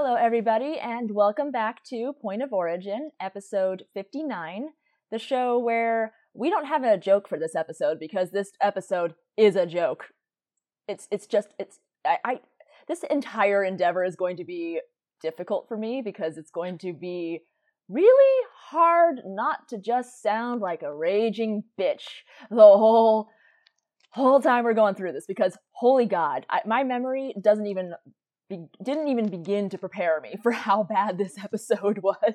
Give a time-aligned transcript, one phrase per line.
[0.00, 4.68] Hello, everybody, and welcome back to Point of Origin, episode 59,
[5.10, 9.56] the show where we don't have a joke for this episode because this episode is
[9.56, 10.04] a joke.
[10.86, 12.40] It's it's just it's I, I
[12.86, 14.80] this entire endeavor is going to be
[15.20, 17.40] difficult for me because it's going to be
[17.88, 22.06] really hard not to just sound like a raging bitch
[22.50, 23.30] the whole
[24.10, 27.92] whole time we're going through this because holy god I, my memory doesn't even
[28.48, 32.34] be, didn't even begin to prepare me for how bad this episode was.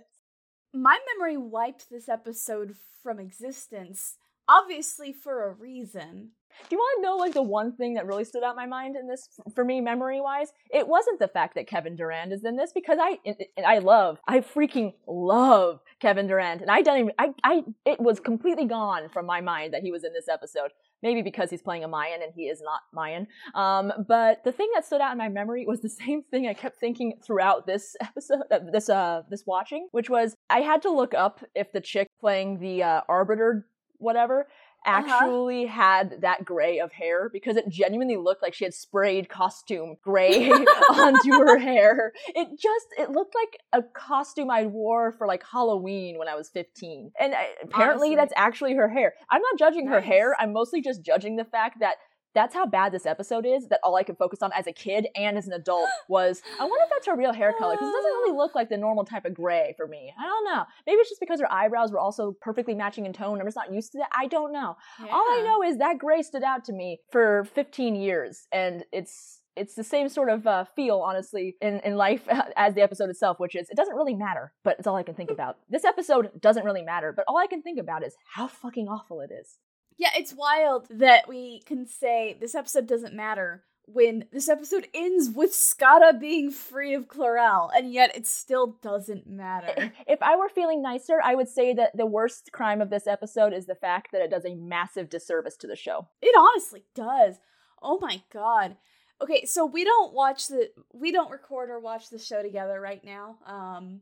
[0.74, 4.16] My memory wiped this episode from existence,
[4.48, 6.32] obviously for a reason.
[6.70, 8.66] do you want to know like the one thing that really stood out in my
[8.66, 12.44] mind in this for me memory wise it wasn't the fact that kevin durant is
[12.44, 17.00] in this because i and i love i freaking love kevin durant and i don't
[17.00, 20.28] even i i it was completely gone from my mind that he was in this
[20.28, 20.72] episode
[21.04, 23.28] maybe because he's playing a mayan and he is not mayan.
[23.54, 26.54] Um but the thing that stood out in my memory was the same thing i
[26.54, 30.90] kept thinking throughout this episode uh, this uh this watching which was i had to
[30.90, 33.66] look up if the chick playing the uh arbiter
[33.98, 34.48] whatever
[34.86, 34.98] Uh-huh.
[34.98, 39.98] actually had that gray of hair because it genuinely looked like she had sprayed costume
[40.02, 40.50] gray
[40.90, 42.14] onto her hair.
[42.28, 46.50] It just it looked like a costume I wore for like Halloween when I was
[46.50, 47.12] 15.
[47.20, 48.16] And I, apparently Honestly.
[48.16, 49.14] that's actually her hair.
[49.30, 50.36] I'm not judging her hair.
[50.40, 51.96] I'm mostly just judging the fact that
[52.34, 55.08] that's how bad this episode is that all I could focus on as a kid
[55.16, 57.92] and as an adult was I wonder if that's her real hair color because it
[57.92, 60.14] doesn't really look like the normal type of gray for me.
[60.18, 60.64] I don't know.
[60.86, 63.40] Maybe it's just because her eyebrows were also perfectly matching in tone.
[63.40, 64.10] I'm just not used to that.
[64.16, 64.76] I don't know.
[65.12, 69.40] All I know is that gray stood out to me for 15 years, and it's
[69.56, 73.40] it's the same sort of uh, feel, honestly, in, in life as the episode itself,
[73.40, 75.58] which is it doesn't really matter, but it's all I can think about.
[75.70, 79.22] This episode doesn't really matter, but all I can think about is how fucking awful
[79.22, 79.58] it is.
[79.98, 85.30] Yeah, it's wild that we can say this episode doesn't matter when this episode ends
[85.30, 89.92] with Skaara being free of Klorel, and yet it still doesn't matter.
[90.08, 93.52] If I were feeling nicer, I would say that the worst crime of this episode
[93.54, 96.08] is the fact that it does a massive disservice to the show.
[96.22, 97.36] It honestly does.
[97.82, 98.78] Oh my god.
[99.22, 103.04] Okay, so we don't watch the we don't record or watch the show together right
[103.04, 103.38] now.
[103.46, 104.00] Um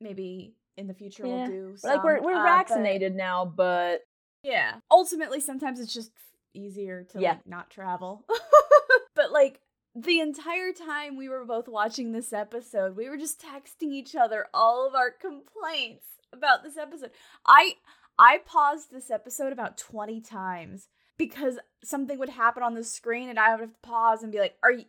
[0.00, 1.34] maybe in the future Yeah.
[1.34, 4.00] we'll do like we're we're uh, but- vaccinated now, but
[4.44, 4.76] Yeah.
[4.90, 6.12] Ultimately, sometimes it's just
[6.52, 7.30] easier to Yeah.
[7.30, 8.24] like not travel.
[9.16, 9.60] but like
[9.96, 14.46] the entire time we were both watching this episode, we were just texting each other
[14.54, 17.10] all of our complaints about this episode.
[17.46, 17.74] I
[18.18, 23.38] I paused this episode about 20 times because something would happen on the screen and
[23.38, 24.84] I would have to pause and be like, "Are you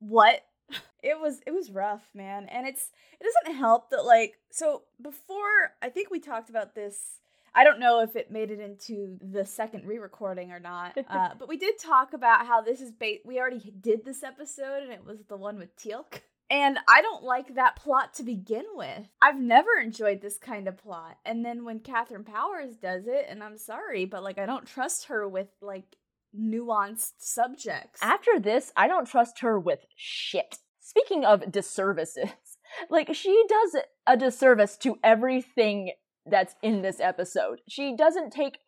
[0.00, 0.44] what?"
[1.00, 2.48] It was it was rough, man.
[2.48, 7.20] And it's it doesn't help that like so before I think we talked about this
[7.54, 11.48] I don't know if it made it into the second re-recording or not, uh, but
[11.48, 15.04] we did talk about how this is ba- we already did this episode and it
[15.04, 16.20] was the one with Teal'c.
[16.50, 19.06] And I don't like that plot to begin with.
[19.20, 21.18] I've never enjoyed this kind of plot.
[21.26, 25.06] And then when Katharyn Powers does it, and I'm sorry, but like I don't trust
[25.06, 25.96] her with like
[26.38, 28.00] nuanced subjects.
[28.02, 30.58] After this, I don't trust her with shit.
[30.80, 32.30] Speaking of disservices,
[32.90, 33.76] like she does
[34.06, 35.92] a disservice to everything
[36.30, 37.60] that's in this episode.
[37.68, 38.58] She doesn't take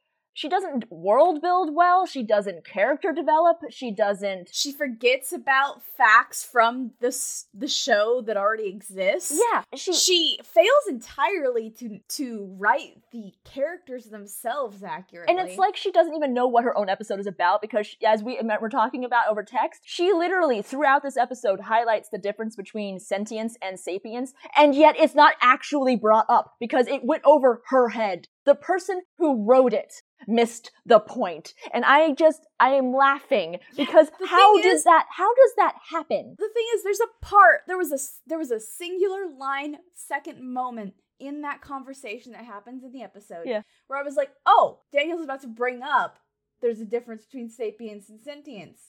[0.40, 6.42] she doesn't world build well, she doesn't character develop, she doesn't she forgets about facts
[6.42, 9.38] from this the show that already exists.
[9.52, 15.36] Yeah, she she fails entirely to to write the characters themselves accurately.
[15.36, 17.98] And it's like she doesn't even know what her own episode is about because, she,
[18.06, 22.56] as we were talking about over text, she literally throughout this episode highlights the difference
[22.56, 27.60] between sentience and sapience, and yet it's not actually brought up because it went over
[27.68, 28.28] her head.
[28.46, 29.92] The person who wrote it
[30.26, 35.06] missed the point, and I just I am laughing because the how does is- that
[35.10, 36.36] how does that happen?
[36.38, 40.42] the thing is there's a part there was a, there was a singular line second
[40.42, 43.62] moment in that conversation that happens in the episode Yeah.
[43.88, 46.18] where I was like, "Oh, Daniel's about to bring up
[46.62, 48.80] there's a difference between sapience and sentience."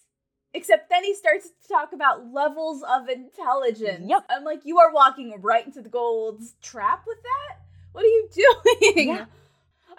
[0.54, 4.06] Except then he starts to talk about levels of intelligence.
[4.08, 4.26] Yep.
[4.30, 7.60] I'm like, "You are walking right into the Goa'uld's trap with that?
[7.94, 9.26] What are you doing?" Yeah.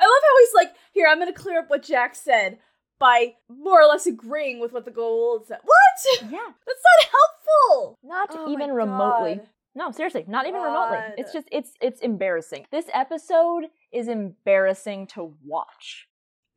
[0.03, 2.59] I love how he's like, "Here, I'm going to clear up what Jack said."
[2.99, 5.59] By more or less agreeing with what the Goa'uld said.
[5.65, 6.31] What?
[6.31, 7.99] Yeah, That's not helpful.
[8.05, 9.37] not Oh even remotely.
[9.37, 9.49] God.
[9.75, 10.99] No, seriously, not even remotely.
[11.17, 12.67] It's just it's it's embarrassing.
[12.71, 16.07] This episode is embarrassing to watch.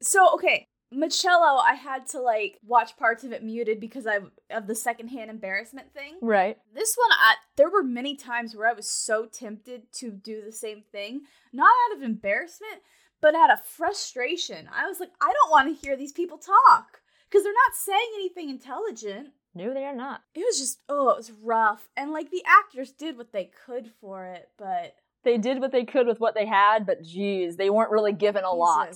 [0.03, 4.19] So okay, Michello, I had to like watch parts of it muted because I
[4.51, 6.17] of the secondhand embarrassment thing.
[6.21, 6.57] Right.
[6.73, 10.51] This one, I, there were many times where I was so tempted to do the
[10.51, 11.21] same thing,
[11.51, 12.81] not out of embarrassment,
[13.21, 14.69] but out of frustration.
[14.73, 18.09] I was like, I don't want to hear these people talk because they're not saying
[18.15, 19.29] anything intelligent.
[19.53, 20.21] No, they are not.
[20.33, 21.87] It was just oh, it was rough.
[21.95, 25.85] And like the actors did what they could for it, but They did what they
[25.85, 28.93] could with what they had, but geez, they weren't really given a lot.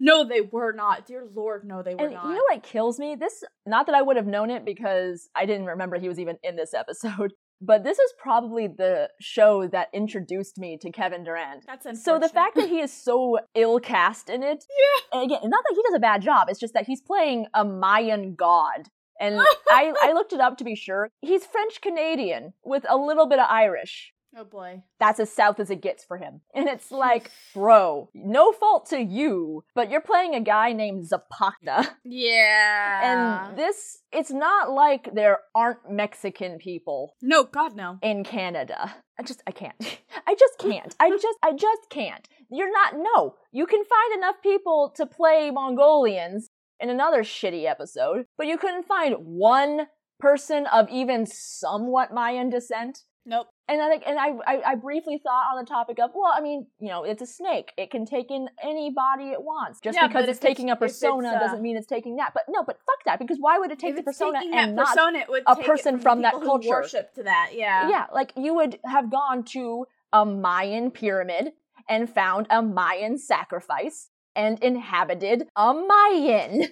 [0.00, 1.06] No, they were not.
[1.06, 2.24] Dear Lord, no, they were And not.
[2.26, 3.16] you know what kills me?
[3.16, 6.38] This not that I would have known it because I didn't remember he was even
[6.42, 7.32] in this episode.
[7.60, 11.64] But this is probably the show that introduced me to Kevin Durant.
[11.66, 12.04] That's unfortunate.
[12.04, 14.64] So the fact that he is so ill cast in it,
[15.12, 15.22] yeah.
[15.22, 16.48] Again, not that he does a bad job.
[16.48, 18.88] It's just that he's playing a Mayan god,
[19.20, 21.10] and I I looked it up to be sure.
[21.20, 24.12] He's French Canadian with a little bit of Irish.
[24.36, 26.40] Oh boy, That's as south as it gets for him.
[26.54, 31.96] And it's like, bro, no fault to you, but you're playing a guy named Zapata.
[32.04, 33.48] yeah.
[33.48, 37.98] And this, it's not like there aren't Mexican people no, God no.
[38.02, 38.94] in Canada.
[39.18, 39.74] I just, I can't.
[40.26, 40.94] I just can't.
[41.00, 42.28] I just, I just can't.
[42.50, 43.34] You're not, no.
[43.52, 46.50] You can find enough people to play Mongolians
[46.80, 49.88] in another shitty episode, but you couldn't find one
[50.20, 53.00] person of even somewhat Mayan descent.
[53.26, 53.48] Nope.
[53.68, 56.40] And I think, and I, I, I briefly thought on the topic of, well, I
[56.40, 57.72] mean, you know, it's a snake.
[57.76, 59.78] It can take in any body it wants.
[59.80, 62.32] Just Yeah, because it's it's- taking a persona uh, doesn't mean it's taking that.
[62.32, 63.18] But no, but fuck that.
[63.18, 66.02] Because why would it take the persona and not persona, it would a person from,
[66.02, 66.70] from that culture.
[66.70, 67.90] Worship to that, yeah.
[67.90, 71.52] yeah, like you would have gone to a Mayan pyramid
[71.88, 76.68] and found a Mayan sacrifice and inhabited a Mayan.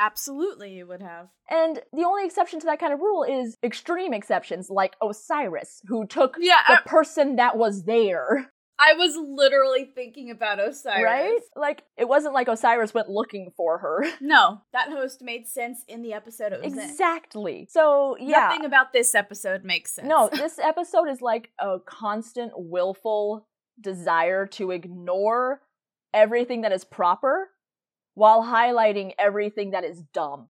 [0.00, 1.28] Absolutely, you would have.
[1.50, 6.06] And the only exception to that kind of rule is extreme exceptions like Osiris, who
[6.06, 8.50] took Yeah, the I, person that was there,
[8.82, 11.02] I was literally thinking about Osiris.
[11.04, 11.38] right?
[11.54, 14.06] Like it wasn't like Osiris went looking for her.
[14.22, 16.78] No, that host made sense in the episode it was in.
[16.78, 17.66] Exactly.
[17.70, 18.48] So, yeah.
[18.48, 20.08] Nothing about this episode makes sense.
[20.08, 23.46] No, this episode is like a constant willful
[23.78, 25.60] desire to ignore
[26.14, 27.50] everything that is proper
[28.14, 30.48] while highlighting everything that is dumb.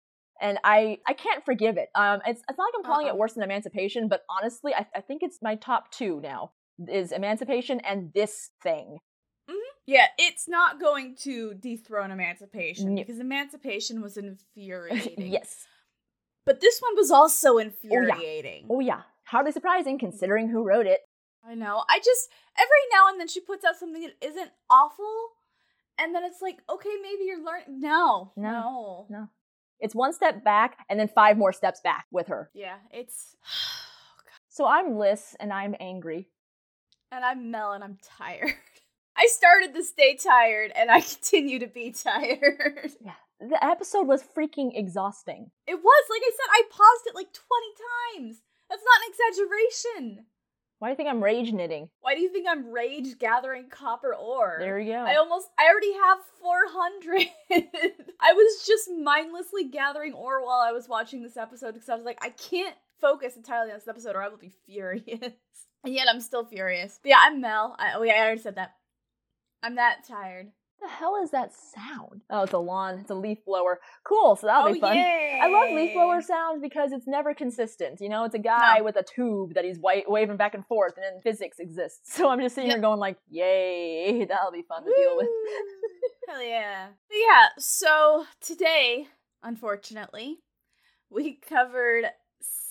[0.40, 1.88] And I I can't forgive it.
[1.94, 3.14] Um it's it's not like I'm calling Uh-uh.
[3.14, 6.52] it worse than Emancipation, but honestly, I, I think it's my top two now.
[6.88, 8.98] Is Emancipation and this thing.
[9.84, 15.14] Yeah, it's not going to dethrone Emancipation because Emancipation was infuriating.
[15.32, 15.66] yes.
[16.46, 18.66] But this one was also infuriating.
[18.70, 19.02] Oh yeah.
[19.24, 21.00] Hardly surprising considering who wrote it.
[21.44, 21.82] I know.
[21.88, 25.30] I just every now and then she puts out something that isn't awful,
[26.02, 27.80] and then it's like, okay, maybe you're learning.
[27.80, 28.50] No, No.
[28.50, 29.28] no, No.
[29.80, 32.50] It's one step back and then five more steps back with her.
[32.54, 33.36] Yeah, it's.
[33.46, 36.28] Oh, so I'm Liz and I'm angry.
[37.10, 38.52] and I'm Mel, and I'm tired.
[39.16, 42.92] I started this day tired, and I continue to be tired.
[43.00, 43.14] Yeah.
[43.40, 45.50] The episode was freaking exhausting.
[45.66, 47.72] It was like I said, I paused it like twenty
[48.28, 48.42] times.
[48.70, 50.26] That's not an exaggeration.
[50.82, 51.90] Why do you think I'm rage knitting?
[52.00, 54.56] Why do you think I'm rage gathering copper ore?
[54.58, 54.98] There you go.
[54.98, 57.28] I almost I already have 400.
[58.20, 62.04] I was just mindlessly gathering ore while I was watching this episode because I was
[62.04, 65.06] like I can't focus entirely on this episode or I will be furious.
[65.22, 65.34] and
[65.94, 66.98] yet I'm still furious.
[67.00, 67.76] But yeah, I'm Mel.
[67.78, 68.74] I, oh yeah, I already said that.
[69.62, 70.48] I'm that tired.
[70.82, 72.22] What the hell is that sound?
[72.28, 72.98] Oh, it's a lawn.
[72.98, 73.78] It's a leaf blower.
[74.04, 74.34] Cool.
[74.34, 74.96] So that'll oh be fun.
[74.96, 75.38] yay!
[75.40, 78.00] I love leaf blower sounds because it's never consistent.
[78.00, 78.84] You know, it's a guy No.
[78.84, 82.00] with a tube that he's wa- waving back and forth, and then physics exists.
[82.16, 85.28] So I'm just sitting here going like, "Yay, that'll be fun to deal with."
[86.28, 86.88] Hell yeah.
[87.10, 89.06] Yeah, so today,
[89.42, 90.38] unfortunately,
[91.10, 92.06] we covered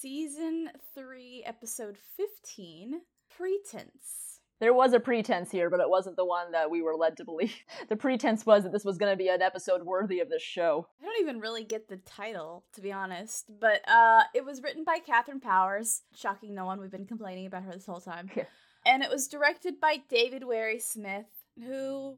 [0.01, 3.01] season 3, episode 15,
[3.37, 4.30] Pretense.
[4.61, 7.25] There was a pretense here, but it wasn't the one that we were led to
[7.25, 7.55] believe.
[7.89, 10.87] The pretense was that this was going to be an episode worthy of this show.
[11.01, 14.83] I don't even really get the title, to be honest, but uh, it was written
[14.83, 16.03] by Katharyn Powers.
[16.15, 18.29] Shocking no one, we've been complaining about her this whole time.
[18.35, 18.43] Yeah.
[18.85, 21.25] And it was directed by David Warry Smith,
[21.57, 22.17] who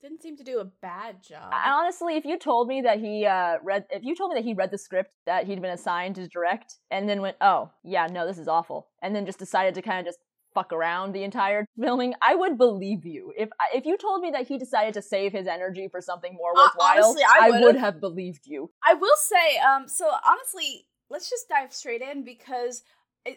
[0.00, 1.50] didn't seem to do a bad job.
[1.52, 4.44] I, honestly, if you told me that he uh, read, if you told me that
[4.44, 8.06] he read the script that he'd been assigned to direct, and then went, "Oh, yeah,
[8.06, 10.18] no, this is awful," and then just decided to kind of just
[10.54, 13.32] fuck around the entire filming, I would believe you.
[13.36, 16.52] If if you told me that he decided to save his energy for something more
[16.56, 18.00] Uh, worthwhile, honestly, I would would've.
[18.00, 18.70] believed you.
[18.82, 22.82] I will say, um, so honestly, let's just dive straight in because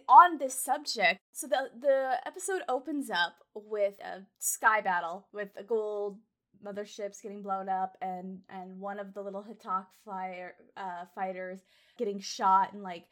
[0.09, 5.63] on this subject, so the the episode opens up with a sky battle with a
[5.63, 6.17] Goa'uld
[6.65, 11.61] motherships getting blown up and and one of the little Ha'tak fire uh, fighters
[11.97, 13.05] getting shot and like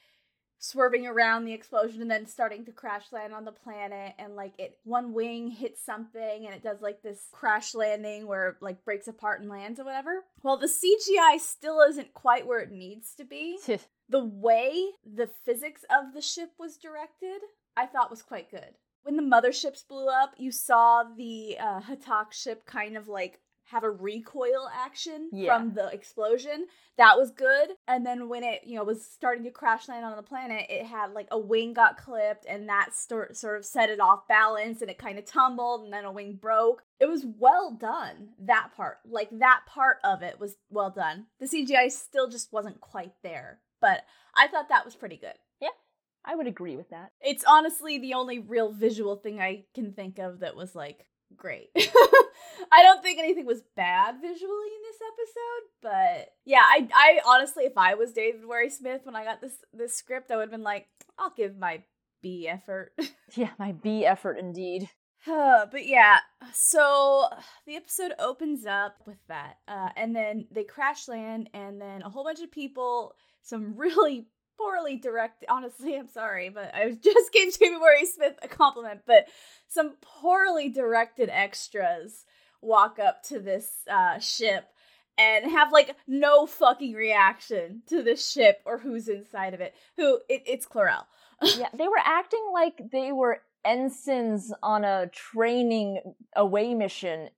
[0.60, 4.54] swerving around the explosion and then starting to crash land on the planet and like
[4.58, 8.84] it one wing hits something and it does like this crash landing where it like
[8.84, 10.24] breaks apart and lands or whatever.
[10.44, 13.60] Well, the CGI still isn't quite where it needs to be.
[14.08, 17.42] The way the physics of the ship was directed,
[17.76, 18.76] I thought was quite good.
[19.02, 23.40] When the motherships blew up, you saw the uh, Ha'tak ship kind of like
[23.76, 25.54] have a recoil action Yeah.
[25.58, 26.68] from the explosion.
[26.98, 27.72] That was good.
[27.90, 30.86] And then when it, you know, was starting to crash land on the planet, it
[30.86, 34.82] had like a wing got clipped and that sort sort of set it off balance
[34.82, 36.84] and it kind of tumbled and then a wing broke.
[37.02, 38.30] It was well done.
[38.40, 41.26] That part, like that part of it was well done.
[41.42, 45.36] The CGI still just wasn't quite there, but I thought that was pretty good.
[45.60, 45.68] Yeah.
[46.24, 47.12] I would agree with that.
[47.20, 51.70] It's honestly the only real visual thing I can think of that was like great.
[52.72, 57.66] I don't think anything was bad visually in this episode, but yeah, I I honestly
[57.66, 60.52] if I was David Warry Smith when I got this this script, I would have
[60.52, 60.88] been like,
[61.18, 61.84] I'll give my
[62.22, 62.94] B effort.
[63.36, 64.90] Yeah, my B effort indeed.
[65.26, 66.20] but yeah,
[66.54, 67.28] so
[67.66, 69.58] the episode opens up with that.
[69.68, 74.28] Uh, and then they crash land, and then a whole bunch of people, some really
[74.58, 79.02] poorly directed, honestly, I'm sorry, but I was just gave David Murray Smith a compliment,
[79.06, 79.28] but
[79.68, 82.26] some poorly directed extras
[82.62, 84.66] walk up to this uh, ship
[85.18, 89.74] and have like no fucking reaction to the ship or who's inside of it.
[89.98, 91.06] Who it, it's Klorel.
[91.42, 96.02] yeah, they were acting like they were ensigns on a training
[96.36, 97.30] away mission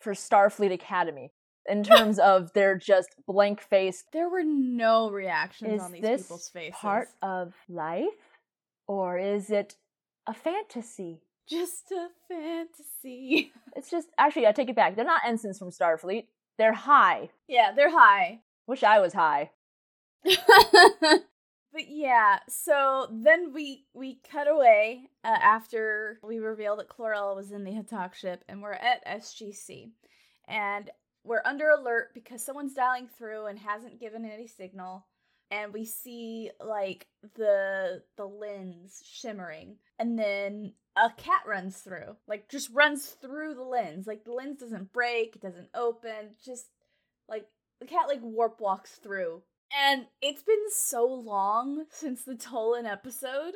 [0.00, 1.30] for Starfleet Academy
[1.68, 4.04] in terms of their just blank face.
[4.12, 6.78] There were no reactions is on these this people's faces.
[6.78, 8.08] part of life
[8.86, 9.76] or is it
[10.26, 11.22] a fantasy?
[11.48, 13.52] Just a fantasy.
[13.76, 14.96] It's just actually I take it back.
[14.96, 16.26] They're not ensigns from Starfleet.
[16.58, 17.30] They're high.
[17.46, 18.40] yeah, they're high.
[18.66, 19.50] Wish I was high.
[20.24, 27.52] but yeah, so then we we cut away uh, after we reveal that Chlorella was
[27.52, 29.90] in the Ha'tak ship, and we're at SGC,
[30.48, 30.90] and
[31.26, 35.06] we're under alert because someone's dialing through and hasn't given any signal,
[35.50, 37.06] and we see like
[37.36, 43.62] the the lens shimmering, and then a cat runs through, like just runs through the
[43.62, 46.66] lens, like the lens doesn't break, it doesn't open, just
[47.28, 47.46] like
[47.80, 49.42] the cat like warp walks through.
[49.76, 53.54] And it's been so long since the Tollan episode.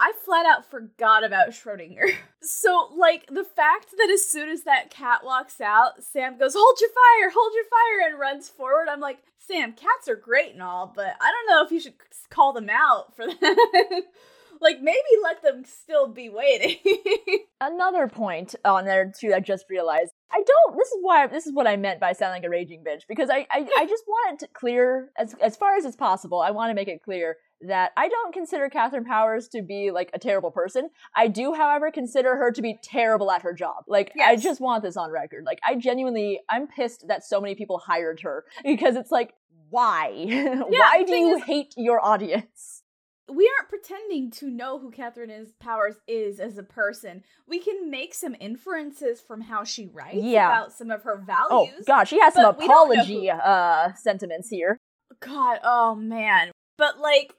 [0.00, 2.10] I flat out forgot about Schrodinger.
[2.46, 6.78] So, like, the fact that as soon as that cat walks out, Sam goes, Hold
[6.78, 10.62] your fire, hold your fire, and runs forward, I'm like, Sam, cats are great and
[10.62, 11.94] all, but I don't know if you should
[12.28, 14.02] call them out for that.
[14.60, 16.76] like, maybe let them still be waiting.
[17.62, 20.12] Another point on there too I just realized.
[20.30, 22.84] I don't this is why this is what I meant by sounding like a raging
[22.86, 26.40] bitch, because I, I, I just want it clear as as far as it's possible,
[26.40, 27.36] I want to make it clear
[27.66, 30.90] that I don't consider Katharyn Powers to be like a terrible person.
[31.14, 33.84] I do, however, consider her to be terrible at her job.
[33.88, 35.44] Like I just want this on record.
[35.44, 39.32] Like I genuinely I'm pissed that so many people hired her because it's like
[39.70, 40.10] why?
[40.68, 42.82] why do you is- hate your audience?
[43.26, 47.22] we aren't pretending to know who Catherine is Powers is as a person.
[47.48, 50.46] We can make some inferences from how she writes Yeah.
[50.46, 51.74] about some of her values.
[51.80, 54.76] Oh god, she has some apology uh sentiments here.
[55.20, 56.50] God, oh man.
[56.76, 57.32] But like,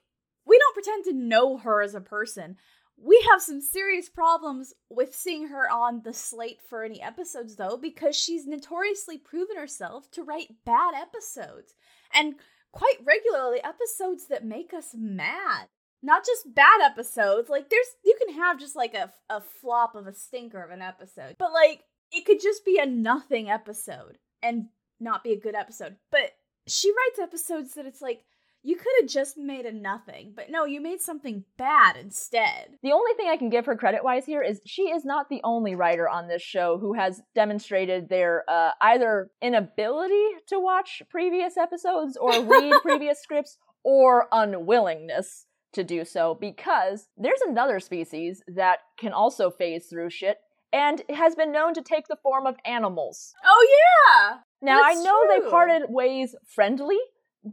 [0.46, 2.56] we don't pretend to know her as a person.
[2.96, 7.76] We have some serious problems with seeing her on the slate for any episodes, though,
[7.76, 11.74] because she's notoriously proven herself to write bad episodes.
[12.14, 12.36] And
[12.72, 15.68] quite regularly, episodes that make us mad.
[16.02, 20.06] Not just bad episodes, like, there's, you can have just like a, a flop of
[20.06, 24.66] a stinker of an episode, but like, it could just be a nothing episode and
[25.00, 25.96] not be a good episode.
[26.10, 26.32] But
[26.66, 28.24] she writes episodes that it's like
[28.66, 32.76] you could have just made a nothing, but no, you made something bad instead.
[32.82, 35.40] The only thing I can give her credit wise here is she is not the
[35.44, 41.56] only writer on this show who has demonstrated their uh, either inability to watch previous
[41.56, 48.80] episodes or read previous scripts or unwillingness to do so because there's another species that
[48.98, 50.38] can also phase through shit
[50.72, 53.32] and has been known to take the form of animals.
[53.44, 53.68] Oh
[54.10, 54.38] yeah.
[54.60, 56.98] Now I know they parted ways friendly,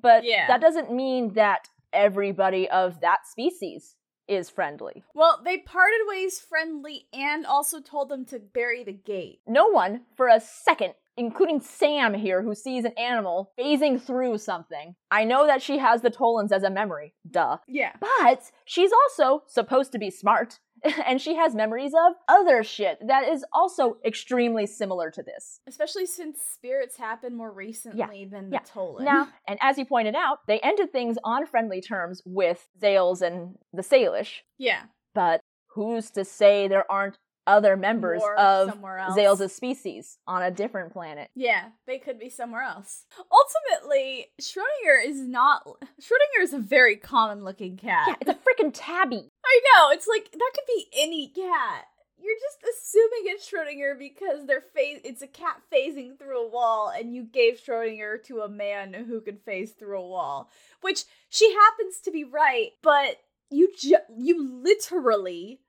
[0.02, 0.48] but Yeah.
[0.48, 3.96] that doesn't mean that everybody of that species
[4.28, 5.04] is friendly.
[5.14, 9.42] Well, they parted ways friendly and also told them to bury the gate.
[9.46, 14.96] No one, for a second, including Sam here, who sees an animal phasing through something.
[15.12, 17.58] I know that she has the Tollans as a memory, duh.
[17.68, 17.92] Yeah.
[18.00, 20.60] But she's also supposed to be smart,
[21.06, 25.62] and she has memories of other shit that is also extremely similar to this.
[25.68, 28.62] Especially since spirits happen more recently than the yeah.
[28.62, 29.02] Tollan.
[29.02, 33.56] Now, and as you pointed out, they ended things on friendly terms with Zales and
[33.72, 34.84] the Salish, yeah.
[35.13, 38.78] but who's to say there aren't other members of.
[39.16, 41.30] Zales' species on a different planet?
[41.36, 43.06] Yeah, they could be somewhere else.
[43.32, 45.66] Ultimately, Schrodinger is not.
[46.02, 48.08] Schrodinger is a very common looking cat.
[48.08, 49.30] Yeah, it's a freaking tabby.
[49.46, 49.92] I know.
[49.92, 51.86] It's like that could be any cat.
[52.18, 56.92] you're just assuming it's Schrodinger because they're phase it's a cat phasing through a wall
[56.96, 60.50] and you gave Schrodinger to a man who could phase through a wall.
[60.82, 63.18] Which she happens to be right, but
[63.50, 65.60] you ju- you literally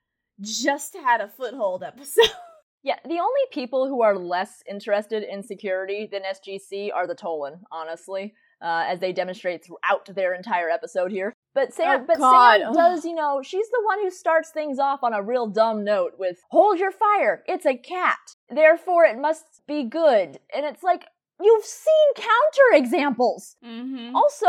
[0.41, 2.29] just had a foothold episode.
[2.83, 7.61] Yeah, the only people who are less interested in security than SGC are the Tollan,
[7.71, 11.33] honestly, uh, as they demonstrate throughout their entire episode here.
[11.55, 12.61] But Sam, Oh, but God.
[12.61, 15.83] Sam does, you know, she's the one who starts things off on a real dumb
[15.83, 20.83] note with "Hold your fire, it's a cat, therefore it must be good," and it's
[20.83, 21.05] like
[21.41, 23.55] you've seen counter examples.
[23.65, 24.15] Mm-hmm.
[24.15, 24.45] Also,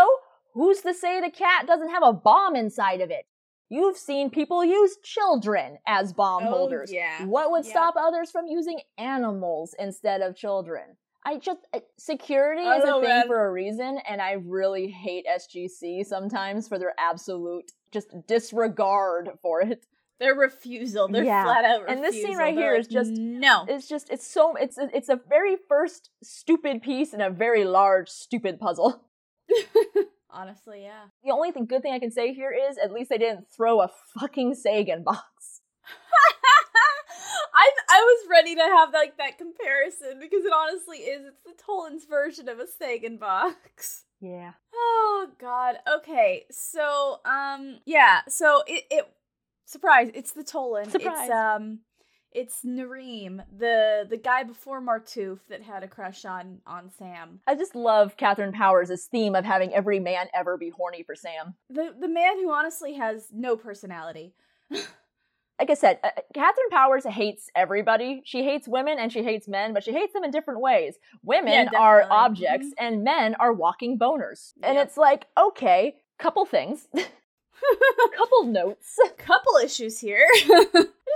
[0.52, 3.24] who's to say the cat doesn't have a bomb inside of it?
[3.68, 6.92] You've seen people use children as bomb Oh, holders.
[6.92, 7.24] yeah.
[7.24, 7.70] What would Yeah.
[7.72, 10.96] stop others from using animals instead of children?
[11.24, 11.66] I just
[11.98, 13.26] security I is a thing man.
[13.26, 19.60] for a reason, and I really hate SGC sometimes for their absolute just disregard for
[19.62, 19.86] it.
[20.20, 21.42] Their refusal, their Yeah.
[21.42, 21.94] flat out refusal.
[21.96, 23.64] And this scene right here like, is just- no.
[23.68, 28.08] It's just it's so it's it's a very first stupid piece in a very large
[28.08, 29.02] stupid puzzle.
[30.36, 31.04] Honestly, yeah.
[31.24, 33.80] The only thing good thing I can say here is at least they didn't throw
[33.80, 35.62] a fucking Sagan box.
[37.54, 41.26] I I was ready to have like that comparison because it honestly is.
[41.26, 44.04] It's the Tollan's version of a Sagan box.
[44.20, 44.52] Yeah.
[44.74, 45.76] Oh God.
[45.96, 46.44] Okay.
[46.50, 48.20] So um yeah.
[48.28, 49.08] So it it
[49.64, 50.10] surprise.
[50.14, 50.90] It's the Tollan.
[50.90, 51.28] Surprise.
[51.28, 51.80] It's um
[52.36, 57.40] it's Nareem, the the guy before Martouf that had a crush on on Sam.
[57.46, 61.54] I just love Katharyn Powers' theme of having every man ever be horny for Sam.
[61.70, 64.34] The the man who honestly has no personality.
[65.58, 68.20] Like I said, uh, Katharyn Powers hates everybody.
[68.26, 70.96] She hates women and she hates men, but she hates them in different ways.
[71.22, 74.52] Women Yeah, are objects and men are walking boners.
[74.62, 74.86] And Yep.
[74.86, 76.88] it's like, okay, couple things,
[78.16, 78.98] couple notes.
[79.16, 80.26] Couple issues here.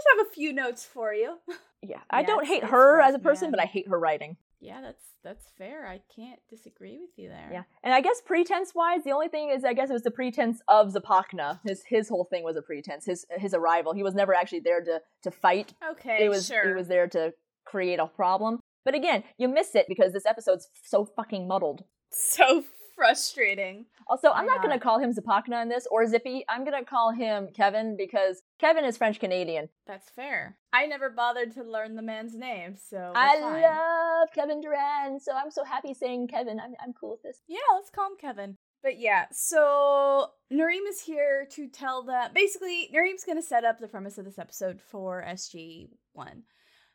[0.00, 1.38] I just have a few notes for you.
[1.82, 3.52] Yeah, I Yeah, don't hate her as a person, man.
[3.52, 4.36] but I hate her writing.
[4.60, 5.86] Yeah, that's that's fair.
[5.86, 7.48] I can't disagree with you there.
[7.50, 10.10] Yeah, and I guess pretense wise, the only thing is, I guess it was the
[10.10, 11.58] pretense of Zapakna.
[11.64, 13.06] His his whole thing was a pretense.
[13.06, 13.94] His his arrival.
[13.94, 15.72] He was never actually there to to fight.
[15.92, 16.70] Okay, it was sure.
[16.70, 17.32] it was there to
[17.64, 18.60] create a problem.
[18.84, 21.84] But again, you miss it because this episode's so fucking muddled.
[22.10, 22.62] so
[22.94, 23.86] frustrating.
[24.06, 26.44] Also, Why I'm not, gonna call him Zapakna in this or Zippy.
[26.46, 29.70] I'm gonna call him Kevin because Kevin is French Canadian.
[29.86, 30.58] That's fair.
[30.70, 33.62] I never bothered to learn the man's name, so I fine.
[33.62, 36.60] love Kevin Durant, so I'm so happy saying Kevin.
[36.60, 37.40] I'm I'm cool with this.
[37.48, 38.58] Yeah, let's call him Kevin.
[38.82, 42.32] But yeah, so Nareem is here to tell them.
[42.34, 46.42] Basically, Nareem's going to set up the premise of this episode for SG1.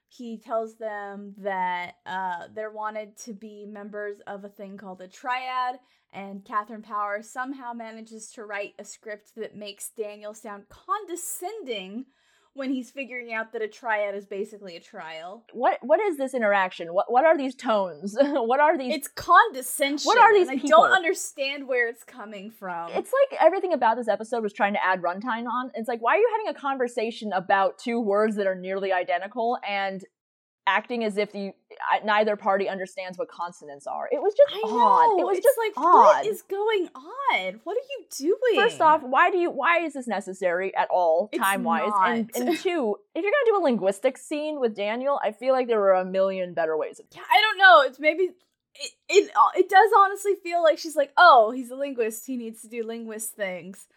[0.08, 5.08] He tells them that uh, they're wanted to be members of a thing called a
[5.08, 5.78] triad,
[6.16, 12.06] and Catherine Power somehow manages to write a script that makes Daniel sound condescending
[12.56, 15.44] when he's figuring out that a triad is basically a trial.
[15.52, 16.88] What what is this interaction?
[16.94, 18.16] What what are these tones?
[18.22, 18.96] what are these?
[18.96, 20.06] It's condescension.
[20.06, 22.92] What are these I don't understand where it's coming from.
[22.92, 25.70] It's like everything about this episode was trying to add runtime on.
[25.76, 29.58] It's like, why are you having a conversation about two words that are nearly identical
[29.68, 30.02] and
[30.68, 31.54] acting as if you
[32.04, 34.10] neither party understands what consonants are?
[34.12, 35.18] It was just I odd.
[35.18, 35.20] know.
[35.20, 35.84] It was it's just like odd.
[35.84, 37.60] what is going on?
[37.64, 38.56] What are you doing?
[38.56, 39.52] First off, why do you?
[39.52, 41.92] Why is this necessary at all, time wise?
[42.04, 45.68] And, and two, if you're gonna do a linguistics scene with Daniel, I feel like
[45.68, 47.06] there were a million better ways of.
[47.14, 47.82] yeah, I don't know.
[47.82, 48.24] It's maybe
[48.76, 52.26] it, it it does honestly feel like she's like, oh, he's a linguist.
[52.26, 53.88] He needs to do linguist things.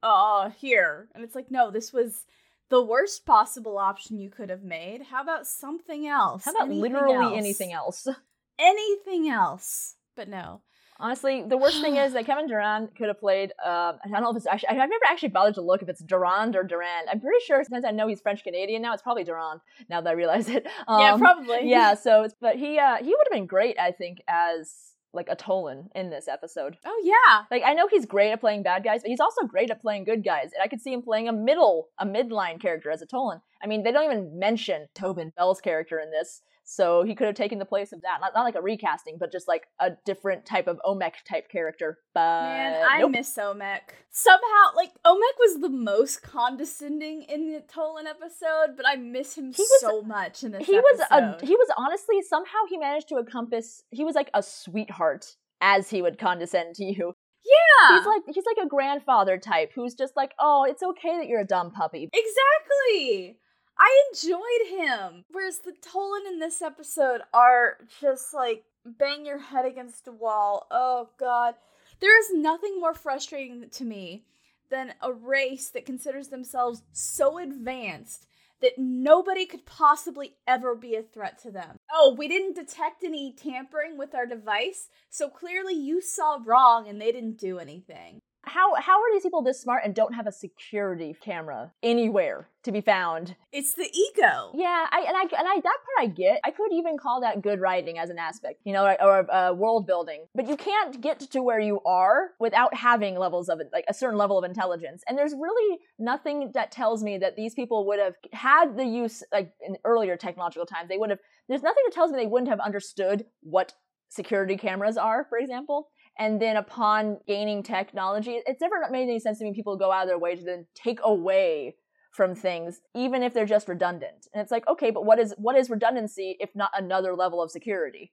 [0.00, 2.24] Uh, here, and it's like, no, this was
[2.70, 5.02] the worst possible option you could have made.
[5.10, 6.44] How about something else?
[6.44, 7.36] How about Anything literally else?
[7.36, 8.08] anything else?
[8.58, 9.94] Anything else?
[10.16, 10.62] But no.
[11.00, 13.52] Honestly, the worst thing is that Kevin Durant could have played.
[13.64, 14.70] Uh, I don't know if it's actually.
[14.70, 17.08] I've never actually bothered to look if it's Durand or Durand.
[17.10, 19.60] I'm pretty sure since I know he's French Canadian now, it's probably Durand.
[19.88, 20.66] Now that I realize it.
[20.88, 21.70] yeah, Um, probably.
[21.70, 21.94] Yeah.
[21.94, 24.74] So, but he uh, he would have been great, I think, as
[25.12, 26.76] like a Tollan in this episode.
[26.84, 27.44] Oh yeah.
[27.50, 30.04] Like I know he's great at playing bad guys, but he's also great at playing
[30.04, 30.50] good guys.
[30.52, 33.40] And I could see him playing a middle, a midline character as a Tollan.
[33.62, 37.34] I mean, they don't even mention Tobin Bell's character in this, so he could have
[37.34, 38.18] taken the place of that.
[38.20, 41.98] Not, not like a recasting, but just like a different type of Omoc type character.
[42.12, 43.12] But Man, I nope.
[43.12, 43.80] miss Omoc.
[44.10, 49.46] Somehow, like Omoc was the most condescending in the Tollan episode, but I miss him
[49.52, 50.66] He was- so much in this.
[50.66, 53.82] he was a he was honestly somehow he managed to encompass.
[53.90, 57.14] He was like a sweetheart as he would condescend to you.
[57.44, 61.28] yeah, He's like he's like a grandfather type who's just like, oh, it's okay that
[61.28, 62.10] you're a dumb puppy.
[62.12, 63.38] exactly.
[63.78, 65.24] I enjoyed him.
[65.30, 70.66] Whereas the Tollan in this episode are just like bang your head against a wall.
[70.70, 71.54] Oh god.
[72.00, 74.24] There is nothing more frustrating to me
[74.70, 78.26] than a race that considers themselves so advanced
[78.60, 81.76] that nobody could possibly ever be a threat to them.
[81.92, 87.00] Oh, we didn't detect any tampering with our device, so clearly you saw wrong and
[87.00, 90.32] they didn't do anything how how are these people this smart and don't have a
[90.32, 93.36] security camera anywhere to be found?
[93.52, 94.52] It's the ego.
[94.54, 96.40] Yeah, I and I and I that part I get.
[96.44, 99.52] I could even call that good writing as an aspect, you know, or, or uh,
[99.52, 100.26] world building.
[100.34, 104.18] But you can't get to where you are without having levels of like a certain
[104.18, 105.02] level of intelligence.
[105.08, 109.22] And there's really nothing that tells me that these people would have had the use
[109.32, 110.88] like in earlier technological times.
[110.88, 111.20] They would have.
[111.48, 113.74] There's nothing that tells me they wouldn't have understood what
[114.08, 115.88] security cameras are, for example.
[116.18, 120.02] And then upon gaining technology, it's never made any sense to me people go out
[120.02, 121.76] of their way to then take away
[122.10, 124.26] from things, even if they're just redundant.
[124.34, 127.50] And it's like, okay, but what is what is redundancy if not another level of
[127.50, 128.12] security?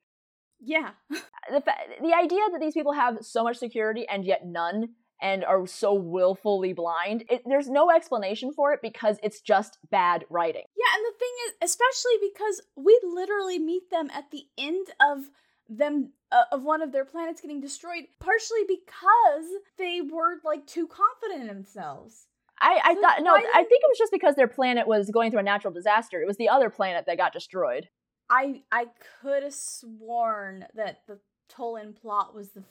[0.60, 0.92] Yeah.
[1.10, 4.90] the fa- the idea that these people have so much security and yet none
[5.22, 10.26] and are so willfully blind, it, there's no explanation for it because it's just bad
[10.30, 10.66] writing.
[10.78, 15.30] Yeah, and the thing is, especially because we literally meet them at the end of
[15.70, 19.46] them uh, of one of their planets getting destroyed partially because
[19.78, 22.28] they were like too confident in themselves.
[22.60, 25.32] I, I so thought no, I think it was just because their planet was going
[25.32, 26.22] through a natural disaster.
[26.22, 27.90] It was the other planet that got destroyed.
[28.30, 28.88] I I
[29.22, 31.20] could have sworn that the
[31.52, 32.64] Tollan plot was the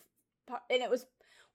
[0.71, 1.07] and it was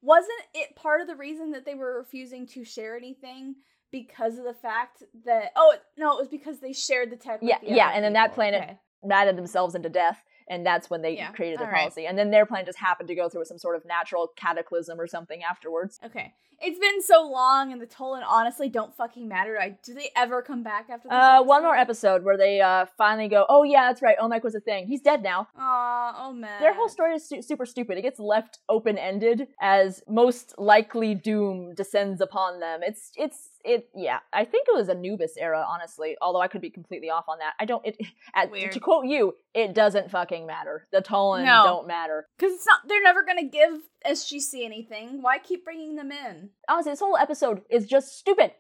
[0.02, 3.56] wasn't it part of the reason that they were refusing to share anything
[3.92, 7.58] because of the fact that oh no it was because they shared the tech yeah
[7.62, 8.78] the yeah and then that planet okay.
[9.04, 11.32] matted themselves into death and that's when they yeah.
[11.32, 12.02] created their policy.
[12.02, 12.10] Right.
[12.10, 15.08] And then their plan just happened to go through some sort of natural cataclysm or
[15.08, 16.00] something afterwards.
[16.04, 16.34] Okay.
[16.62, 19.58] It's been so long, and the Tollan honestly don't fucking matter.
[19.58, 21.08] I, do they ever come back after?
[21.08, 24.18] This uh, one more episode where they uh finally go, "Oh yeah, that's right.
[24.18, 24.86] Omoc was a thing.
[24.86, 26.60] He's dead now." Aw, oh man.
[26.60, 27.98] Their whole story is su- super stupid.
[27.98, 32.82] It gets left open ended as most likely doom descends upon them.
[32.84, 36.70] It's it's it yeah i think it was anubis era honestly although i could be
[36.70, 37.54] completely off on that.
[37.60, 37.98] I don't it
[38.36, 40.88] at, to quote you it doesn't fucking matter.
[40.92, 41.64] The tollan no.
[41.66, 42.28] don't matter.
[42.38, 45.22] Because it's not they're never gonna give sgc anything.
[45.22, 46.50] Why keep bringing them in?
[46.68, 48.52] Honestly this whole episode is just stupid.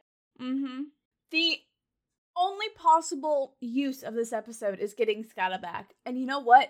[0.41, 0.83] Mm-hmm.
[1.31, 1.57] The
[2.37, 5.93] only possible use of this episode is getting Skaara back.
[6.05, 6.69] And you know what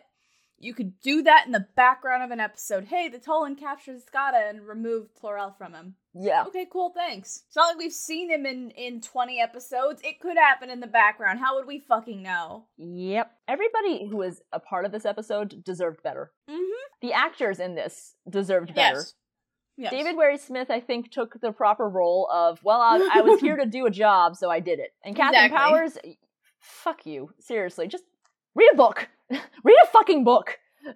[0.60, 2.86] you could do that in the background of an episode.
[2.86, 5.96] Hey, the Tollan captured Skaara and removed Klorel from him.
[6.14, 6.44] Yeah.
[6.48, 7.44] Okay, cool, thanks.
[7.48, 10.02] It's not like we've seen him in, in 20 episodes.
[10.04, 11.40] It could happen in the background.
[11.40, 12.66] How would we fucking know?
[12.78, 13.32] Yep.
[13.48, 16.32] Everybody who was a part of this episode deserved better.
[16.50, 17.08] Mm-hmm.
[17.08, 18.98] The actors in this deserved better.
[18.98, 19.14] Yes.
[19.78, 19.92] Yes.
[19.92, 23.56] David Warry Smith, I think, took the proper role of, well, I, I was here
[23.56, 24.92] to do a job, so I did it.
[25.06, 25.58] And Catherine exactly.
[25.58, 25.98] Powers,
[26.60, 27.30] fuck you.
[27.40, 28.04] Seriously, just
[28.56, 29.08] read a book.
[29.64, 30.58] read a fucking book.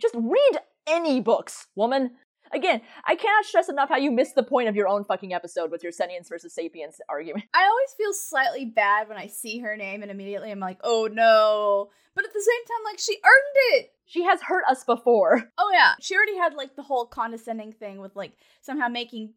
[0.00, 2.12] Just read any books, woman.
[2.54, 5.70] Again, I cannot stress enough how you missed the point of your own fucking episode
[5.70, 7.46] with your sentience versus sapience argument.
[7.54, 11.08] I always feel slightly bad when I see her name and immediately I'm like, oh
[11.10, 11.88] no.
[12.14, 13.90] But at the same time, like, she earned it.
[14.04, 15.50] She has hurt us before.
[15.56, 15.94] Oh yeah.
[16.00, 19.32] She already had like the whole condescending thing with like somehow making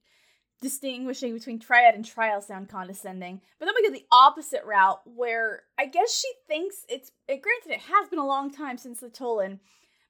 [0.61, 3.41] distinguishing between triad and trial sound condescending.
[3.59, 7.71] But then we go the opposite route where I guess she thinks it's it, granted
[7.71, 9.59] it has been a long time since the Tollan,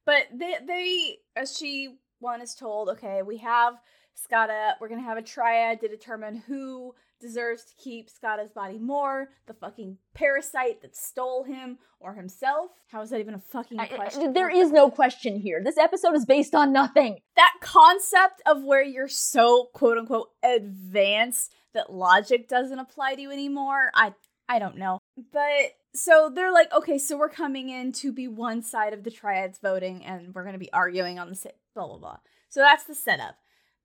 [0.06, 3.76] but they they as she one is told, okay, we have
[4.16, 9.30] Skaara, we're gonna have a triad to determine who deserves to keep Skaara's body more,
[9.48, 12.72] the fucking parasite that stole him, or himself?
[12.88, 14.30] How is that even a fucking question?
[14.30, 15.62] I, there is no question here.
[15.64, 17.20] This episode is based on nothing.
[17.36, 23.32] That concept of where you're so quote unquote advanced that logic doesn't apply to you
[23.32, 24.14] anymore, I
[24.48, 25.00] I don't know.
[25.32, 29.12] But so they're like, okay, so we're coming in to be one side of the
[29.12, 32.18] triads voting, and we're gonna be arguing on the blah blah blah.
[32.50, 33.36] So that's the setup.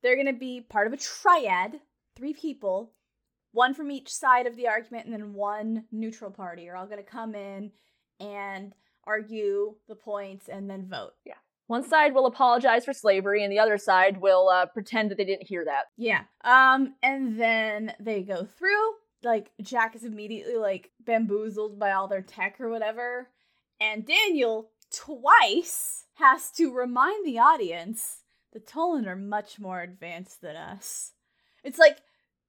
[0.02, 1.80] They're gonna be part of a triad,
[2.16, 2.92] three people,
[3.52, 6.98] one from each side of the argument and then one neutral party are all going
[6.98, 7.72] to come in
[8.18, 11.12] and argue the points and then vote.
[11.24, 11.34] Yeah.
[11.66, 15.24] One side will apologize for slavery and the other side will uh, pretend that they
[15.24, 15.84] didn't hear that.
[15.96, 16.22] Yeah.
[16.44, 22.22] Um and then they go through like Jack is immediately like bamboozled by all their
[22.22, 23.28] tech or whatever
[23.80, 30.56] and Daniel twice has to remind the audience the Tollan are much more advanced than
[30.56, 31.12] us.
[31.62, 31.98] It's like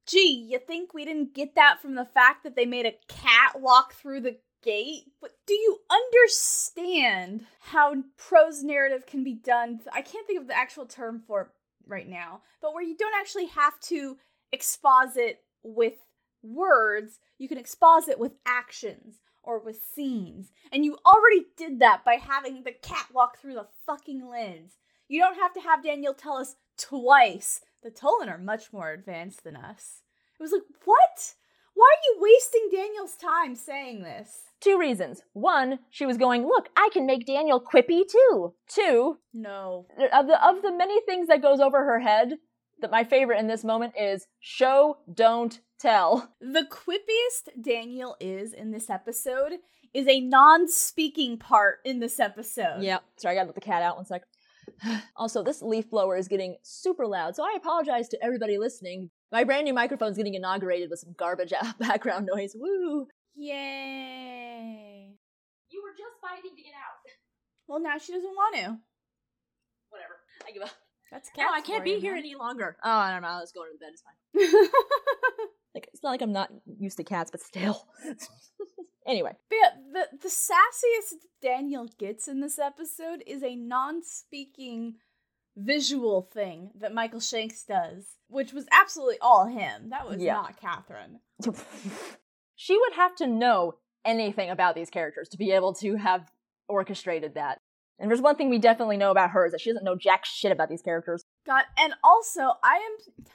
[0.05, 3.59] gee, you think we didn't get that from the fact that they made a cat
[3.59, 5.11] walk through the gate?
[5.19, 9.79] But do you understand how prose narrative can be done?
[9.91, 11.47] I can't think of the actual term for it
[11.87, 14.17] right now, but where you don't actually have to
[14.51, 15.93] exposit with
[16.43, 20.51] words, you can exposit with actions or with scenes.
[20.71, 24.77] And you already did that by having the cat walk through the fucking lens.
[25.07, 29.43] You don't have to have Daniel tell us twice the Tollan are much more advanced
[29.43, 30.01] than us.
[30.39, 31.33] It was like, what?
[31.73, 34.41] Why are you wasting Daniel's time saying this?
[34.59, 35.21] Two reasons.
[35.33, 38.53] One, she was going, look, I can make Daniel quippy too.
[38.67, 39.87] Two, No.
[40.13, 42.33] of the of the many things that goes over her head,
[42.81, 46.33] that my favorite in this moment is show, don't tell.
[46.41, 49.53] The quippiest Daniel is in this episode
[49.93, 52.81] is a non-speaking part in this episode.
[52.81, 53.03] Yep.
[53.17, 54.23] Sorry, I gotta let the cat out one sec.
[55.15, 59.11] Also, this leaf blower is getting super loud, so I apologize to everybody listening.
[59.31, 62.53] My brand new microphone's getting inaugurated with some garbage background noise.
[62.55, 63.05] Woo!
[63.35, 65.13] Yay.
[65.69, 66.97] You were just fighting to get out.
[67.67, 68.77] Well, now she doesn't want to.
[69.91, 70.15] Whatever.
[70.45, 70.71] I give up.
[71.09, 71.47] That's cat.
[71.49, 71.53] No.
[71.57, 72.19] I can't be here man.
[72.19, 72.75] any longer.
[72.83, 73.37] Oh, I don't know.
[73.39, 73.91] Let's go to bed.
[73.93, 74.69] It's fine.
[75.73, 77.87] Like, it's not like I'm not used to cats, but still.
[79.07, 79.31] Anyway.
[79.51, 84.95] yeah, the the sassiest Daniel gets in this episode is a non-speaking
[85.57, 89.89] visual thing that Michael Shanks does, which was absolutely all him.
[89.89, 90.33] That was Yeah.
[90.33, 91.19] not Catherine.
[92.55, 96.31] she would have to know anything about these characters to be able to have
[96.67, 97.57] orchestrated that.
[97.99, 100.25] And there's one thing we definitely know about her is that she doesn't know jack
[100.25, 101.23] shit about these characters.
[101.45, 103.25] God, and also I am,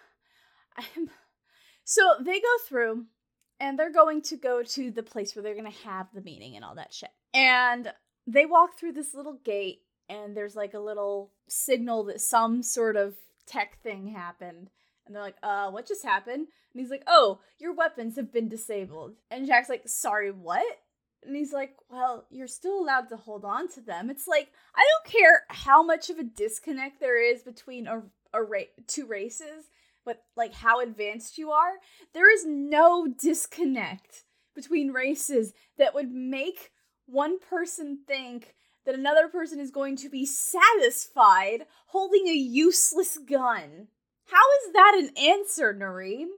[0.78, 1.10] I am.
[1.84, 3.04] So they go through,
[3.60, 6.56] and they're going to go to the place where they're going to have the meeting
[6.56, 7.10] and all that shit.
[7.34, 7.92] And
[8.26, 12.96] they walk through this little gate, and there's like a little signal that some sort
[12.96, 13.14] of
[13.46, 14.70] tech thing happened.
[15.06, 18.48] And they're like, "Uh, what just happened?" And he's like, "Oh, your weapons have been
[18.48, 20.66] disabled." And Jack's like, "Sorry, what?"
[21.26, 24.10] And he's like, Well, you're still allowed to hold on to them.
[24.10, 28.42] It's like, I don't care how much of a disconnect there is between a, a
[28.42, 29.66] ra- two races,
[30.06, 31.72] but like how advanced you are.
[32.14, 36.70] There is no disconnect between races that would make
[37.04, 38.54] one person think
[38.86, 43.88] that another person is going to be satisfied holding a useless gun.
[44.28, 46.28] How is that an answer, Nareem?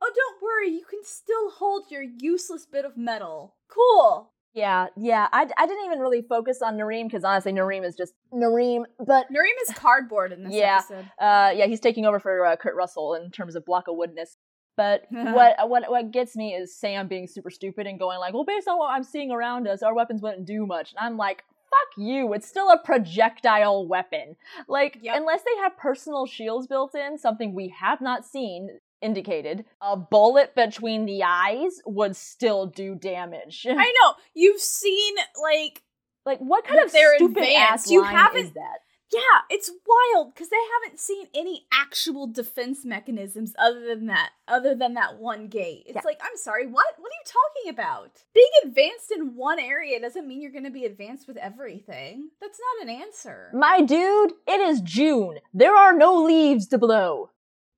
[0.00, 3.56] Oh, don't worry, you can still hold your useless bit of metal.
[3.68, 4.32] Cool.
[4.58, 5.28] Yeah, yeah.
[5.32, 8.84] I, I didn't even really focus on Nareem because honestly, Nareem is just Nareem.
[8.98, 10.78] But Nareem is cardboard in this Yeah.
[10.78, 11.06] episode.
[11.20, 14.36] uh, yeah, he's taking over for uh, Kurt Russell in terms of block of woodness.
[14.76, 18.44] But what what what gets me is Sam being super stupid and going like, well,
[18.44, 20.92] based on what I'm seeing around us, our weapons wouldn't do much.
[20.92, 22.32] And I'm like, fuck you.
[22.32, 24.36] It's still a projectile weapon.
[24.68, 25.16] Like, Yep.
[25.18, 30.54] unless they have personal shields built in, something we have not seen indicated, a bullet
[30.54, 33.66] between the eyes would still do damage.
[33.68, 34.14] I know.
[34.34, 35.82] You've seen like
[36.26, 37.90] like, what kind of they're stupid ass advanced.
[37.90, 38.78] You haven't- is that?
[39.10, 44.74] yeah, it's wild because they haven't seen any actual defense mechanisms other than that, other
[44.74, 45.84] than that one gate.
[45.86, 46.02] It's Yeah.
[46.04, 46.84] like, I'm sorry, what?
[46.98, 48.24] What are you talking about?
[48.34, 52.28] Being advanced in one area doesn't mean you're going to be advanced with everything.
[52.42, 53.50] That's not an answer.
[53.54, 55.38] My dude, it is June.
[55.54, 57.30] There are no leaves to blow.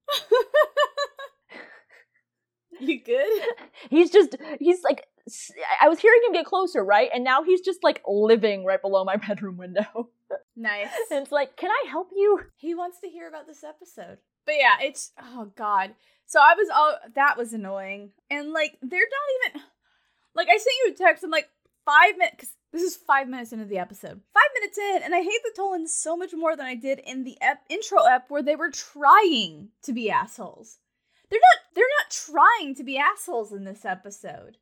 [2.81, 3.43] you good?
[3.89, 5.07] He's just, he's like,
[5.81, 7.11] I was hearing him get closer, right?
[7.15, 10.11] And now he's just like living right below my bedroom window.
[10.57, 10.89] Nice.
[11.11, 12.41] And it's like, can I help you?
[12.57, 14.19] He wants to hear about this episode.
[14.47, 15.95] But yeah, it's oh god.
[16.27, 19.63] So I was all that was annoying, and like they're not even
[20.35, 21.25] like I sent you a text.
[21.25, 21.49] I'm like
[21.85, 24.21] five minutes because this is five minutes into the episode.
[24.33, 27.25] Five minutes in, and I hate the Tollan so much more than I did in
[27.25, 30.79] the ep- intro ep where they were trying to be assholes.
[31.31, 31.75] They're not.
[31.75, 34.59] They're not trying to be assholes in this episode.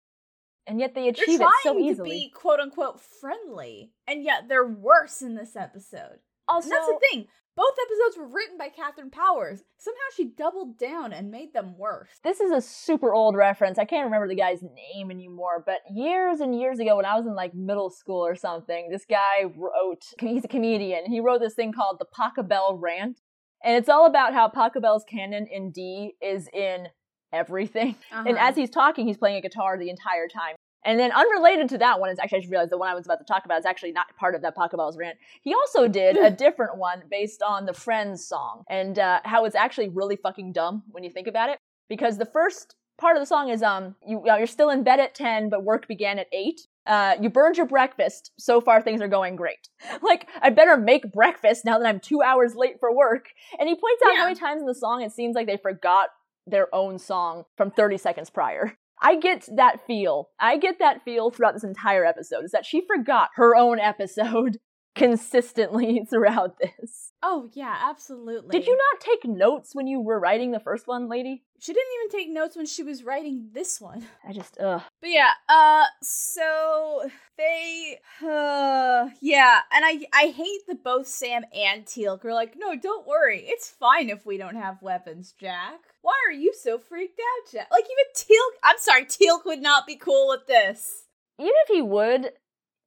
[0.67, 2.11] And yet they achieve trying it so to easily.
[2.11, 6.19] be quote unquote friendly, and yet they're worse in this episode.
[6.47, 7.27] also, And that's the thing.
[7.59, 9.65] Both episodes were written by Katharyn Powers.
[9.79, 12.11] Somehow she doubled down and made them worse.
[12.23, 13.81] this is a super old reference.
[13.81, 17.27] I can't remember the guy's name anymore, but years and years ago when I was
[17.27, 21.55] in like middle school or something, this guy wrote, he's a comedian, he wrote this
[21.55, 23.21] thing called the Pachelbel Rant.
[23.65, 26.89] And it's all about how Pachelbel's canon in D is in
[27.33, 27.97] everything.
[28.13, 28.49] And Uh-huh.
[28.49, 30.57] as he's talking, he's playing a guitar the entire time.
[30.85, 33.05] And then unrelated to that one is actually I just realized the one I was
[33.05, 35.19] about to talk about is actually not part of that Pachelbel's rant.
[35.43, 39.57] He also did a different one based on the Friends song and uh, how it's
[39.57, 41.59] actually really fucking dumb when you think about it.
[41.89, 45.15] Because the first part of the song is um you you're still in bed at
[45.15, 46.61] ten, but work began at eight.
[46.89, 48.33] Uh, you burned your breakfast.
[48.39, 49.69] So far, things are going great.
[50.03, 53.27] Like, I better make breakfast now that I'm two hours late for work.
[53.59, 54.21] And he points out Yeah.
[54.21, 56.09] how many times in the song it seems like they forgot
[56.47, 58.73] their own song from 30 seconds prior.
[59.03, 60.31] I get that feel.
[60.41, 64.59] I get that feel throughout this entire episode is that she forgot her own episode
[64.99, 67.13] consistently throughout this.
[67.23, 68.59] Oh yeah, absolutely.
[68.59, 71.43] Did you not take notes when you were writing the first one, lady?
[71.59, 74.07] She didn't even take notes when she was writing this one.
[74.29, 74.83] I just ugh.
[75.01, 81.85] But yeah, uh so they uh yeah, and I I hate that both Sam and
[81.85, 83.45] Teal'c are like, "No, don't worry.
[83.47, 87.69] It's fine if we don't have weapons, Jack." Why are you so freaked out, Jack?
[87.71, 91.05] Like even Teal'c, I'm sorry, Teal'c would not be cool with this.
[91.39, 92.33] Even if he would,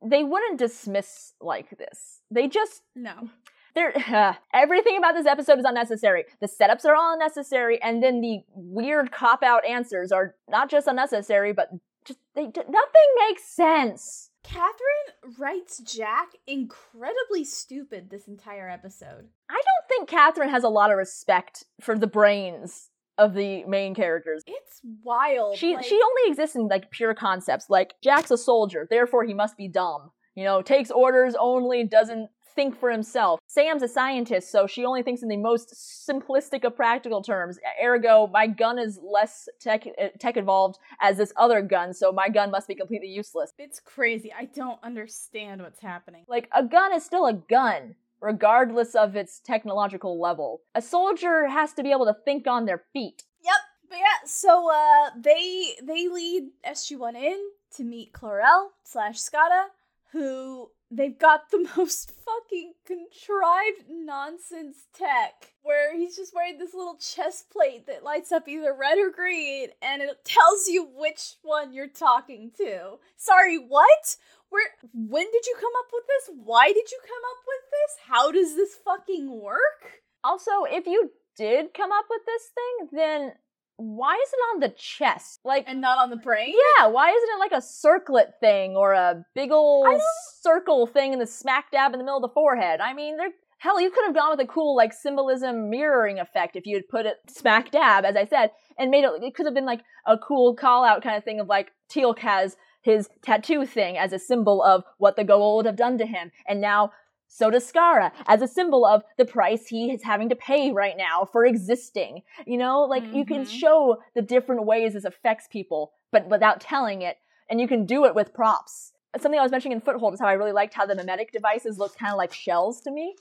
[0.04, 2.22] they wouldn't dismiss like this.
[2.30, 3.30] They just No.
[3.76, 6.26] they're uh, everything about this episode is unnecessary.
[6.40, 10.88] The setups are all unnecessary, and then the weird cop out answers are not just
[10.88, 11.70] unnecessary, but
[12.06, 14.30] just they nothing makes sense.
[14.44, 19.28] Katharyn writes Jack incredibly stupid this entire episode.
[19.50, 23.94] I don't think Katharyn has a lot of respect for the brains of the main
[23.94, 24.44] characters.
[24.48, 25.58] It's wild.
[25.58, 29.34] She like- she only exists in like pure concepts, like Jack's a soldier, therefore he
[29.34, 30.12] must be dumb.
[30.36, 33.40] You know, takes orders only, doesn't think for himself.
[33.48, 35.74] Sam's a scientist, so she only thinks in the most
[36.10, 37.58] simplistic of practical terms.
[37.84, 42.30] Ergo, my gun is less tech uh, tech involved as this other gun, so my
[42.30, 43.54] gun must be completely useless.
[43.58, 44.34] It's crazy.
[44.38, 46.26] I don't understand what's happening.
[46.28, 50.62] Like a gun is still a gun, regardless of its technological level.
[50.76, 53.24] A soldier has to be able to think on their feet.
[53.44, 53.54] Yep.
[53.90, 57.40] But yeah, so uh they they lead SG1 in
[57.76, 59.66] to meet Klorel slash Skaara,
[60.12, 65.54] who they've got the most fucking contrived nonsense tech.
[65.64, 69.70] Where he's just wearing this little chest plate that lights up either red or green,
[69.82, 72.98] and it tells you which one you're talking to.
[73.16, 74.16] Sorry, what?
[74.52, 76.36] Where when did you come up with this?
[76.44, 77.98] Why did you come up with this?
[78.08, 80.02] How does this fucking work?
[80.24, 83.32] Also, if you did come up with this thing, then
[83.78, 85.40] why is it on the chest?
[85.44, 86.54] Like, And not on the brain?
[86.78, 90.00] yeah, why isn't it like a circlet thing or a big old
[90.42, 92.82] circle thing in the smack dab in the middle of the forehead?
[92.82, 93.30] I mean, there.
[93.58, 96.90] Hell, you could have gone with a cool like symbolism mirroring effect if you had
[96.90, 99.24] put it smack dab, as I said, and made it.
[99.24, 102.18] It could have been like a cool call out kind of thing of like Teal'c
[102.20, 106.32] has his tattoo thing as a symbol of what the Goa'uld have done to him,
[106.48, 106.92] and now
[107.28, 110.98] so does Skaara as a symbol of the price he is having to pay right
[110.98, 112.24] now for existing.
[112.46, 113.50] You know, like you can Mhm.
[113.50, 117.18] show the different ways this affects people, but without telling it,
[117.50, 118.92] and you can do it with props.
[119.18, 121.78] Something I was mentioning in Foothold is how I really liked how the mimetic devices
[121.78, 123.16] looked kind of like shells to me.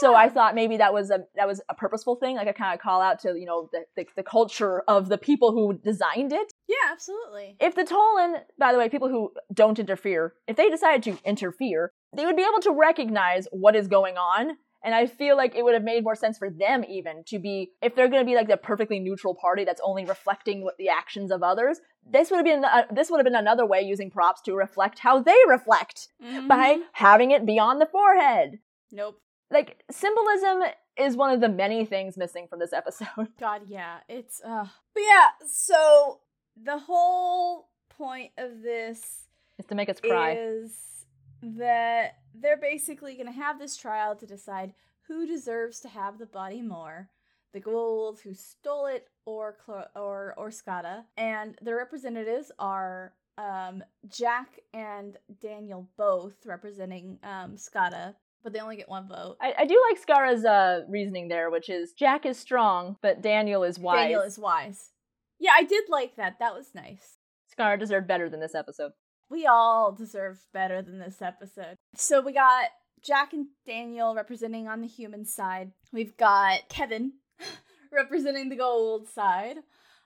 [0.00, 2.74] So I thought maybe that was a that was a purposeful thing, like a kind
[2.74, 6.32] of call out to you know the, the the culture of the people who designed
[6.32, 6.52] it.
[6.68, 7.56] Yeah, absolutely.
[7.60, 11.92] If the Tollan, by the way, people who don't interfere, if they decided to interfere,
[12.16, 14.56] they would be able to recognize what is going on.
[14.82, 17.72] And I feel like it would have made more sense for them even to be,
[17.82, 20.88] if they're going to be like the perfectly neutral party that's only reflecting what the
[20.88, 24.10] actions of others, this would have been uh, this would have been another way using
[24.10, 26.08] props to reflect how they reflect
[26.48, 26.82] by Mhm.
[26.94, 28.60] having it beyond the forehead.
[28.90, 29.20] Nope.
[29.50, 30.62] Like symbolism
[30.96, 33.28] is one of the many things missing from this episode.
[33.38, 34.66] God, yeah, it's uh.
[34.94, 36.20] But yeah, so
[36.62, 39.24] the whole point of this
[39.58, 40.32] Is to make us cry.
[40.38, 41.06] is
[41.42, 46.26] that they're basically going to have this trial to decide who deserves to have the
[46.26, 47.08] body more
[47.52, 53.82] the Goa'uld who stole it or Clo- or or Skaara and the representatives are um,
[54.08, 59.64] Jack and Daniel both representing um, Skaara but they only get one vote I, I
[59.66, 63.96] do like Skaara's uh, reasoning there, which is Jack is strong, but Daniel is wise.
[64.04, 64.90] Daniel is wise
[65.38, 67.16] yeah I did like that that was nice
[67.56, 68.92] Skaara deserved better than this episode.
[69.28, 71.76] we all deserve better than this episode.
[71.94, 72.66] So we got
[73.02, 75.72] Jack and Daniel representing on the human side.
[75.92, 77.12] We've got Kevin
[77.92, 79.58] representing the Goa'uld side.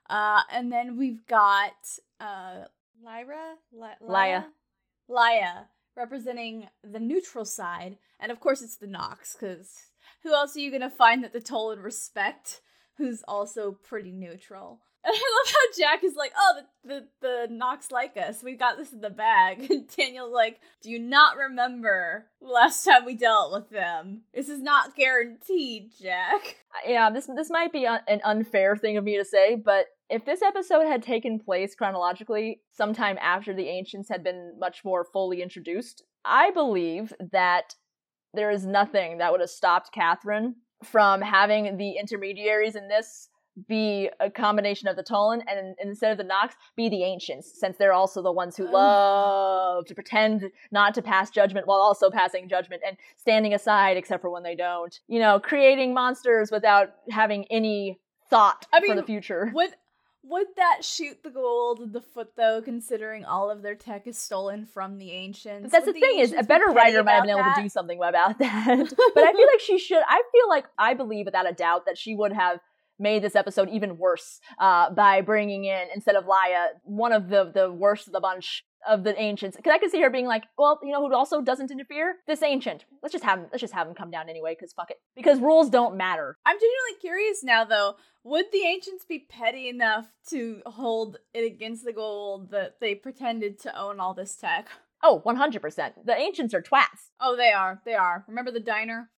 [0.08, 1.72] Uh, and then we've got
[2.20, 2.64] uh,
[3.04, 3.54] Lyra?
[3.72, 4.46] Li- Lya.
[5.08, 7.96] Lya representing the neutral side.
[8.20, 9.70] And of course it's the Nox, because
[10.22, 12.60] who else are you to find that the Tollan respect
[12.96, 14.80] who's also pretty neutral?
[15.04, 18.42] And I love how Jack is like, oh, the, the, the Nox like us.
[18.42, 19.70] We got this in the bag.
[19.74, 24.22] And Daniel's like, do you not remember last time we dealt with them?
[24.32, 26.56] This is not guaranteed, Jack.
[26.74, 30.24] Uh, Yeah, this this might be an unfair thing of me to say, but if
[30.24, 35.42] this episode had taken place chronologically sometime after the ancients had been much more fully
[35.42, 37.74] introduced, I believe that
[38.32, 43.28] there is nothing that would have stopped Katharyn from having the intermediaries in this
[43.68, 47.76] be a combination of the Tollan and instead of the Nox be the ancients, since
[47.76, 48.72] they're also the ones who oh.
[48.72, 54.22] love to pretend not to pass judgment while also passing judgment and standing aside except
[54.22, 54.98] for when they don't.
[55.08, 59.50] You know, creating monsters without having any thought I for the future.
[59.54, 59.70] Would
[60.24, 64.18] Would that shoot the Goa'uld in the foot though, considering all of their tech is
[64.18, 65.70] stolen from the ancients?
[65.70, 67.56] That's Would the thing is, a better writer might have been able that?
[67.56, 68.94] to do something about that.
[69.14, 70.02] but I feel like she should.
[70.08, 72.58] I feel like I believe without a doubt that she would have
[72.98, 77.50] made this episode even worse uh, by bringing in instead of Lya one of the
[77.52, 79.56] the worst of the bunch of the ancients.
[79.56, 82.16] Because I could see her being like, well, you know, who also doesn't interfere?
[82.26, 82.84] This ancient.
[83.02, 83.46] Let's just have him.
[83.50, 84.54] Let's just have him come down anyway.
[84.58, 84.98] Because fuck it.
[85.16, 86.36] Because rules don't matter.
[86.44, 87.94] I'm genuinely curious now, though.
[88.24, 93.58] Would the ancients be petty enough to hold it against the Goa'uld that they pretended
[93.60, 94.68] to own all this tech?
[95.02, 95.92] Oh, 100%.
[96.06, 97.10] The ancients are twats.
[97.20, 97.82] Oh, they are.
[97.84, 98.24] They are.
[98.26, 99.10] Remember the diner?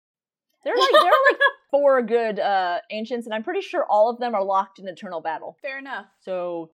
[0.64, 1.40] They're like there are like
[1.70, 5.20] four good uh ancients, and I'm pretty sure all of them are locked in eternal
[5.20, 5.56] battle.
[5.62, 6.06] Fair enough.
[6.22, 6.70] So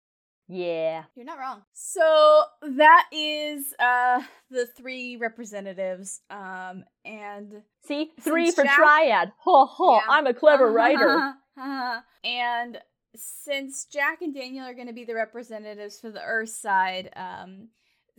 [0.49, 1.05] yeah.
[1.17, 1.63] You're not wrong.
[1.73, 6.21] So that is uh the three representatives.
[6.31, 9.33] Um and See, three for Jack- triad.
[9.45, 9.95] Ho ho!
[9.95, 10.01] Yeah.
[10.09, 11.35] I'm a clever writer.
[12.25, 12.79] and
[13.17, 17.69] since Jack and Daniel are going to be the representatives for the Earth side, um,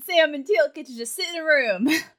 [0.06, 1.88] Sam and Teal get to just sit in a room.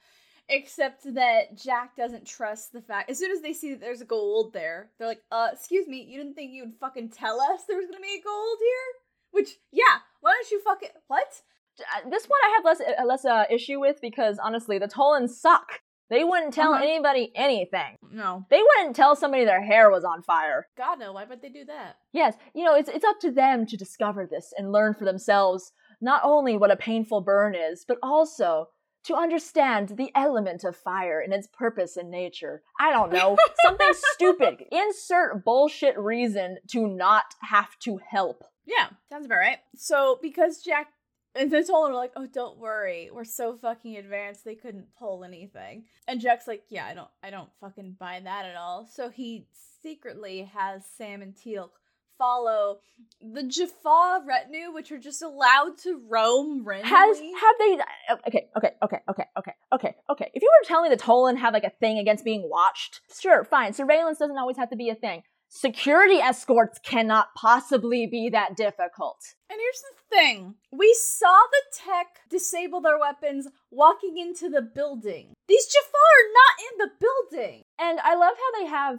[0.51, 3.11] Except that Jack doesn't trust the fact.
[3.11, 6.03] As soon as they see that there's a Goa'uld there, they're like, "Uh, excuse me,
[6.09, 8.95] you didn't think you'd fucking tell us there was gonna be a Goa'uld here?"
[9.31, 11.43] Which, yeah, why don't you fucking what?
[11.81, 15.39] Uh, This one I have less uh, less uh, issue with because honestly, the Tollans
[15.41, 15.81] suck.
[16.11, 16.83] They wouldn't tell Uh-huh.
[16.83, 17.97] anybody anything.
[18.11, 20.67] No, They wouldn't tell somebody their hair was on fire.
[20.79, 21.13] God no.
[21.13, 21.97] Why would they do that?
[22.15, 25.73] Yes, you know, it's it's up to them to discover this and learn for themselves
[26.01, 28.69] not only what a painful burn is, but also
[29.05, 32.63] to understand the element of fire and its purpose in nature.
[32.79, 34.65] I don't know, something stupid.
[34.71, 38.45] Insert bullshit reason to not have to help.
[38.67, 39.59] Yeah, sounds about right.
[39.77, 40.89] So because Jack
[41.35, 45.25] and they told him like, "Oh, don't worry, we're so fucking advanced they couldn't pull
[45.25, 49.09] anything." And Jack's like, "Yeah, I don't, I don't fucking buy that at all." So
[49.09, 49.47] he
[49.83, 51.71] secretly has Sam and Teal'c
[52.19, 52.79] follow
[53.21, 56.91] the Jaffa retinue, which are just allowed to roam randomly.
[56.91, 57.79] Has have they?
[58.11, 60.31] uh, Okay, okay, okay, okay, okay, okay, okay.
[60.35, 63.01] If you were to tell me the Tollan have like a thing against being watched,
[63.21, 63.73] sure, fine.
[63.73, 65.23] Surveillance doesn't always have to be a thing.
[65.51, 69.17] Security escorts cannot possibly be that difficult.
[69.51, 75.33] And here's the thing we saw the tech disable their weapons walking into the building.
[75.47, 77.63] These Jaffa are not in the building.
[77.79, 78.99] And I love how they have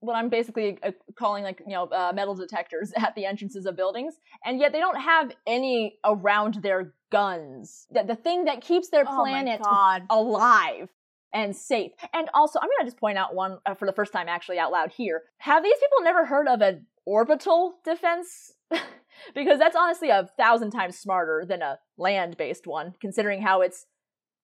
[0.00, 3.76] what I'm basically uh, calling like you know uh, metal detectors at the entrances of
[3.76, 7.86] buildings, and yet they don't have any around their guns.
[7.90, 10.02] The, the thing that keeps their Oh planet God.
[10.10, 10.88] alive
[11.32, 11.92] and safe.
[12.12, 14.72] And also, I'm gonna just point out one uh, for the first time actually out
[14.72, 15.22] loud here.
[15.38, 18.52] Have these people never heard of an orbital defense?
[19.34, 23.86] because that's honestly a thousand times smarter than a land-based one, considering how it's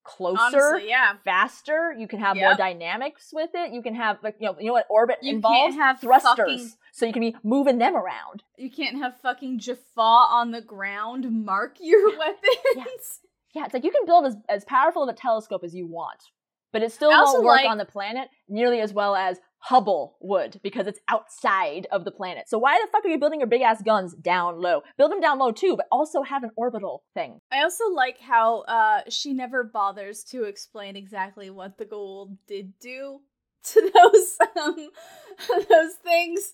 [0.07, 1.13] closer Honestly, yeah.
[1.23, 1.93] faster.
[1.97, 3.71] You can have more dynamics with it.
[3.73, 6.35] You can have like you know you know what orbit You involves can't have thrusters,
[6.37, 8.43] fucking- so you can be moving them around.
[8.57, 13.19] You can't have fucking Jaffa on the ground mark your weapons.
[13.53, 16.23] Yeah, it's like you can build as as powerful of a telescope as you want,
[16.77, 20.59] but it still won't work like- on the planet nearly as well as Hubble would
[20.61, 22.47] because it's outside of the planet.
[22.47, 24.83] So why the fuck are you building your big ass guns down low?
[24.97, 27.41] Build them down low too, but also have an orbital thing.
[27.51, 32.77] I also like how uh she never bothers to explain exactly what the Goa'uld did
[32.79, 33.21] do
[33.63, 34.89] to those um
[35.69, 36.53] those things.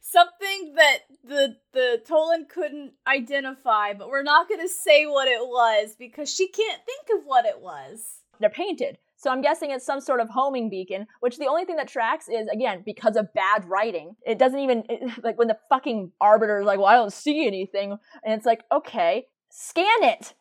[0.00, 5.96] Something that the the Tollan couldn't identify, but we're not gonna say what it was
[5.98, 8.20] because she can't think of what it was.
[8.38, 8.98] They're painted.
[9.20, 12.26] So I'm guessing it's some sort of homing beacon, which the only thing that tracks
[12.26, 14.16] is, again, because of bad writing.
[14.24, 17.98] It doesn't even, it, like, when the fucking arbiter's like, well, I don't see anything.
[18.24, 20.32] And it's like, okay, scan it.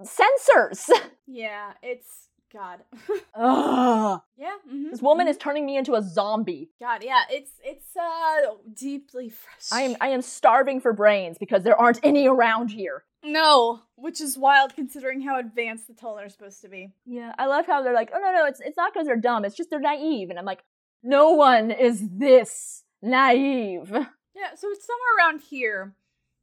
[0.00, 0.88] Sensors.
[1.32, 2.80] Yeah, it's God.
[3.34, 4.20] Ugh.
[4.36, 4.56] yeah.
[4.70, 5.30] mhm, This woman mhm.
[5.30, 6.70] is turning me into a zombie.
[6.80, 9.90] God, yeah, it's it's uh deeply frustrating.
[9.90, 13.04] I am, I am starving for brains because there aren't any around here.
[13.22, 16.90] No, which is wild considering how advanced the Tollan are supposed to be.
[17.04, 19.44] Yeah, I love how they're like, oh no, no, it's, it's not because they're dumb.
[19.44, 20.30] It's just they're naive.
[20.30, 20.62] And I'm like,
[21.02, 23.90] no one is this naive.
[23.90, 25.94] Yeah, so it's somewhere around here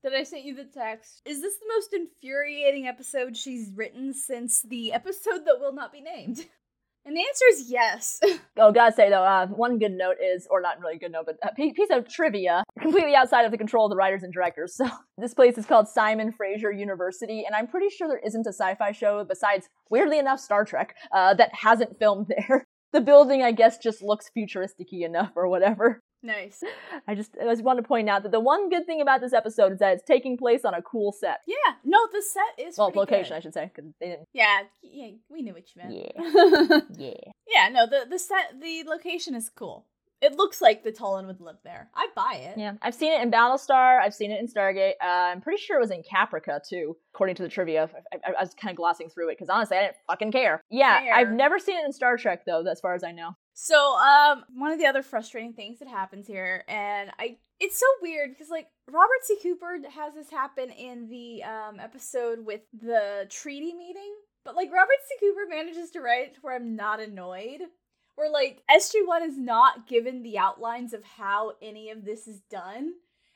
[0.10, 1.22] that I sent you the text.
[1.26, 6.00] Is this the most infuriating episode she's written since the episode that will not be
[6.00, 6.46] named?
[7.06, 8.20] And the answer is yes.
[8.60, 11.38] Oh, gotta say though, uh, one good note is, or not really good note, but
[11.44, 14.76] a piece of trivia, completely outside of the control of the writers and directors.
[14.76, 18.54] So this place is called Simon Fraser University, and I'm pretty sure there isn't a
[18.54, 22.66] sci-fi show besides, weirdly enough, Star Trek, uh, that hasn't filmed there.
[22.94, 26.02] The building, I guess, just looks futuristic-y enough or whatever.
[26.24, 26.64] nice.
[27.08, 29.34] I just, I just want to point out that the one good thing about this
[29.34, 31.40] episode is that it's taking place on a cool set.
[31.48, 34.28] Yeah, no, the set is Well, location, I should say, because they didn't.
[34.34, 35.94] Yeah, yeah, we knew what you meant.
[35.94, 36.80] Yeah.
[36.98, 37.32] Yeah.
[37.48, 39.86] yeah, no, the the set, the location is cool.
[40.22, 41.90] It looks like the Tollan would live there.
[41.94, 42.58] I buy it.
[42.58, 44.02] Yeah, I've seen it in Battlestar.
[44.02, 44.94] I've seen it in Stargate.
[45.02, 47.90] Uh, I'm pretty sure it was in Caprica too, according to the trivia.
[48.12, 50.62] I, I, I was kind of glossing through it because honestly, I didn't fucking care.
[50.72, 51.14] Yeah, Fair.
[51.14, 53.36] I've never seen it in Star Trek though, as far as I know.
[53.54, 57.88] So, um, one of the other frustrating things that happens here, and I, it's so
[58.02, 59.38] weird because like Robert C.
[59.42, 64.14] Cooper has this happen in the um episode with the treaty meeting,
[64.46, 65.16] but like Robert C.
[65.20, 67.62] Cooper manages to write it to where I'm not annoyed.
[68.18, 72.94] Where like SG1 is not given the outlines of how any of this is done,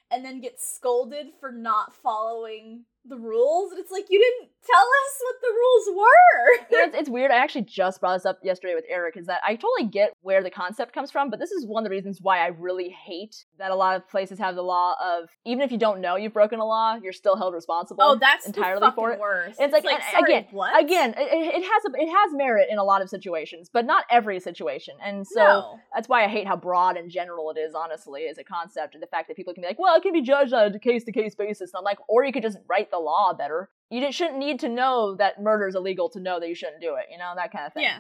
[0.10, 3.72] and then gets scolded for not following the rules.
[3.72, 6.78] And it's like you didn't tell us what the rules were.
[6.78, 7.32] Know, it's, it's weird.
[7.32, 9.18] I actually just brought this up yesterday with Eric.
[9.18, 11.90] Is that I totally get where the concept comes from, but this is one of
[11.90, 15.30] the reasons why I really hate that a lot of places have the law of
[15.46, 18.04] even if you don't know you've broken a law, you're still held responsible.
[18.04, 19.20] Oh, that's entirely the for it.
[19.20, 19.60] worst.
[19.60, 20.84] It's like, and sorry, again, what?
[20.84, 24.06] again, it, it has a, it has merit in a lot of situations, but not
[24.10, 24.96] every situation.
[25.04, 25.80] And so No.
[25.94, 27.74] that's why I hate how broad and general it is.
[27.76, 30.14] Honestly, as a concept, and the fact that people can be like, well, it can
[30.14, 31.72] be judged on a case to case basis.
[31.74, 33.70] And I'm like, or you could just write the law better.
[33.92, 36.82] You didn't- shouldn't need to know that murder is illegal to know that you shouldn't
[36.82, 37.08] do it.
[37.12, 37.84] You know that kind of thing.
[37.84, 38.00] Yeah,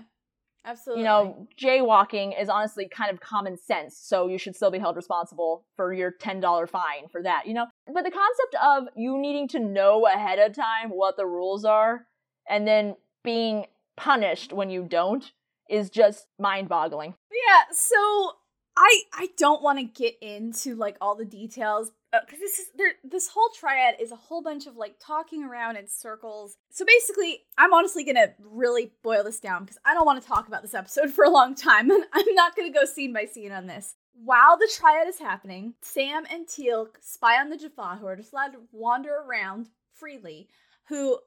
[0.65, 1.03] absolutely.
[1.03, 4.95] You know, jaywalking is honestly kind of common sense, so you should still be held
[4.95, 7.67] responsible for your $10 fine for that, you know?
[7.93, 12.07] But the concept of you needing to know ahead of time what the rules are
[12.49, 13.67] and then being
[13.97, 15.31] punished when you don't
[15.69, 17.15] is just mind boggling.
[17.31, 18.31] Yeah, so
[18.77, 22.93] I I don't want to get into like all the details because this is there.
[23.03, 26.57] This whole triad is a whole bunch of like talking around in circles.
[26.71, 30.47] So basically, I'm honestly gonna really boil this down because I don't want to talk
[30.47, 33.51] about this episode for a long time, and I'm not gonna go scene by scene
[33.51, 33.95] on this.
[34.13, 38.33] While the triad is happening, Sam and Teal'c spy on the Jaffa, who are just
[38.33, 40.47] allowed to wander around freely,
[40.89, 41.19] who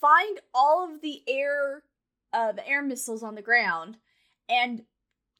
[0.00, 1.82] find all of the air,
[2.32, 3.98] uh, the air missiles on the ground,
[4.48, 4.82] and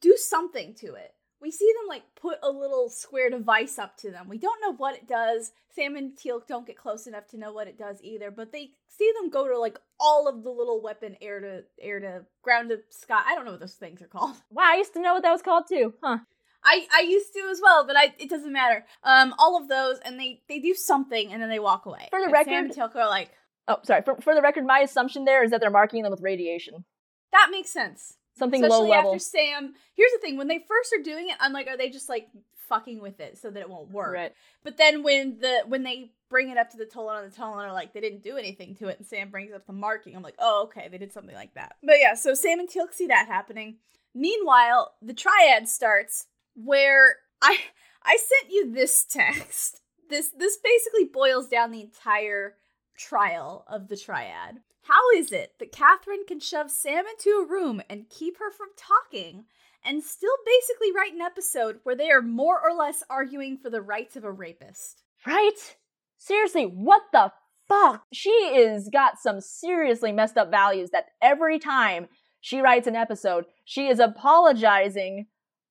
[0.01, 1.13] do something to it.
[1.41, 4.27] We see them like put a little square device up to them.
[4.27, 5.51] We don't know what it does.
[5.73, 8.71] Sam and Teal'c don't get close enough to know what it does either, but they
[8.87, 12.69] see them go to like all of the little weapon air to air to ground
[12.69, 13.21] to sky.
[13.25, 14.35] I don't know what those things are called.
[14.51, 16.17] Wow, I used to know what that was called too, huh?
[16.61, 18.85] I I used to as well, but I it doesn't matter.
[19.03, 22.07] Um, all of those, and they they do something, and then they walk away.
[22.09, 23.29] For the And record- Sam and Teal'c are like,
[23.69, 24.01] Oh, sorry.
[24.01, 26.83] For, for the record, my assumption there is that they're marking them with radiation.
[27.31, 28.15] that makes sense.
[28.39, 29.11] Something Especially low level.
[29.11, 29.73] after Sam.
[29.95, 32.29] Here's the thing: when they first are doing it, I'm like, are they just like
[32.69, 34.13] fucking with it so that it won't work?
[34.13, 34.33] Right.
[34.63, 37.67] But then when the when they bring it up to the Tollan and the Tollan
[37.67, 40.23] are like, they didn't do anything to it, and Sam brings up the marking, I'm
[40.23, 41.75] like, oh, okay, they did something like that.
[41.83, 43.77] But yeah, so Sam and Teal'c see that happening.
[44.15, 47.57] Meanwhile, the triad starts where I
[48.03, 49.81] I sent you this text.
[50.09, 52.55] This this basically boils down the entire
[52.99, 54.59] trial of the triad.
[54.83, 58.67] How is it that Katharyn can shove Sam into a room and keep her from
[58.75, 59.45] talking
[59.83, 63.81] and still basically write an episode where they are more or less arguing for the
[63.81, 65.03] rights of a rapist?
[65.25, 65.75] Right?
[66.17, 67.31] Seriously, what the
[67.67, 68.03] fuck?
[68.11, 72.07] She is got some seriously messed up values that every time
[72.41, 75.27] she writes an episode, she is apologizing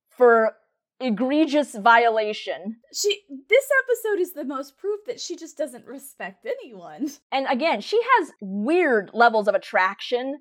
[0.09, 0.55] for
[1.01, 2.76] egregious violation.
[2.92, 7.09] She this episode is the most proof that she just doesn't respect anyone.
[7.32, 10.40] And again, she has weird levels of attraction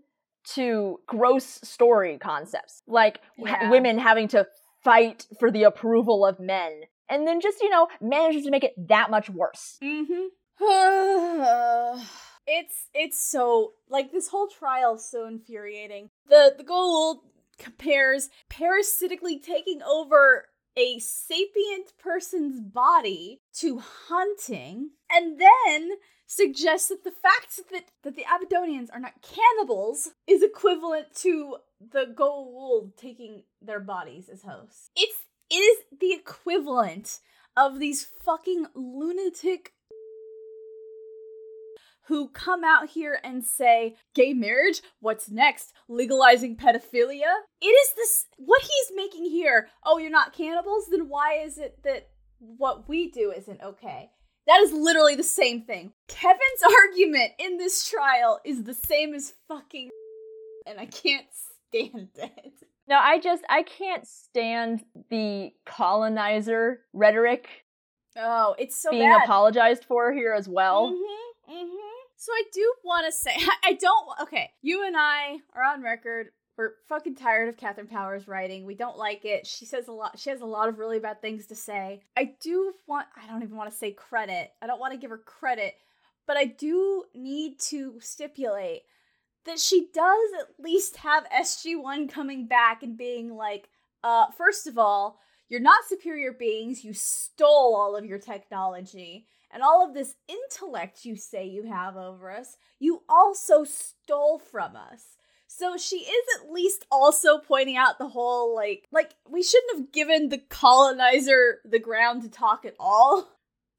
[0.56, 3.70] to gross story concepts, like Yeah.
[3.70, 4.48] women having to
[4.84, 6.84] fight for the approval of men.
[7.10, 9.78] And then just, you know, manages to make it that much worse.
[9.84, 10.28] Mm-hmm.
[12.48, 16.10] it's it's so like this whole trial is so infuriating.
[16.30, 17.20] The the Goa'uld
[17.58, 20.46] compares parasitically taking over
[20.78, 25.98] a sapient person's body to hunting, and then
[26.28, 32.06] suggests that the fact that that the Abydonians are not cannibals is equivalent to the
[32.14, 34.92] Goa'uld taking their bodies as hosts.
[34.96, 35.18] It's
[35.50, 37.20] it is the equivalent
[37.56, 39.74] of these fucking lunatic
[42.08, 44.82] who come out here and say, gay marriage?
[45.00, 45.74] What's next?
[45.88, 47.32] Legalizing pedophilia?
[47.62, 49.70] It is this, what he's making here.
[49.86, 50.88] Oh, you're not cannibals?
[50.90, 54.10] Then why is it that what we do isn't okay?
[54.48, 55.92] That is literally the same thing.
[56.08, 56.42] Kevin's
[56.84, 59.90] argument in this trial is the same as fucking,
[60.66, 61.28] and I can't
[61.70, 62.54] stand it.
[62.88, 67.50] No, I just I can't stand the colonizer rhetoric
[68.20, 69.24] Oh, it's so being bad.
[69.24, 70.92] apologized for here as well.
[70.92, 71.87] Mm-hmm, mm-hmm.
[72.18, 74.10] So I do want to say, I don't.
[74.24, 76.30] Okay, you and I are on record.
[76.58, 78.66] We're fucking tired of Katharyn Powers writing.
[78.66, 79.46] We don't like it.
[79.46, 80.18] She says a lot.
[80.18, 82.02] She has a lot of really bad things to say.
[82.18, 83.06] I do want.
[83.16, 84.52] I don't even want to say credit.
[84.62, 85.76] I don't want to give her credit,
[86.26, 88.82] but I do need to stipulate
[89.46, 93.70] that she does at least have SG1 coming back and being like,
[94.04, 96.84] uh, first of all, You're not superior beings.
[96.84, 101.98] You stole all of your technology and all of this intellect you say you have
[101.98, 102.58] over us.
[102.78, 105.18] You also stole from us.
[105.48, 109.92] So she is at least also pointing out the whole like like we shouldn't have
[109.92, 113.30] given the colonizer the ground to talk at all.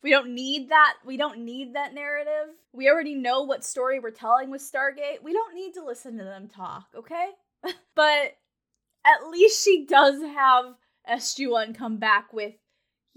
[0.02, 0.94] We don't need that.
[1.04, 2.54] We don't need that narrative.
[2.72, 5.22] We already know what story we're telling with Stargate.
[5.22, 7.30] We don't need to listen to them talk, okay?
[7.94, 8.36] but
[9.04, 10.74] at least she does have
[11.08, 12.54] SG1 come back with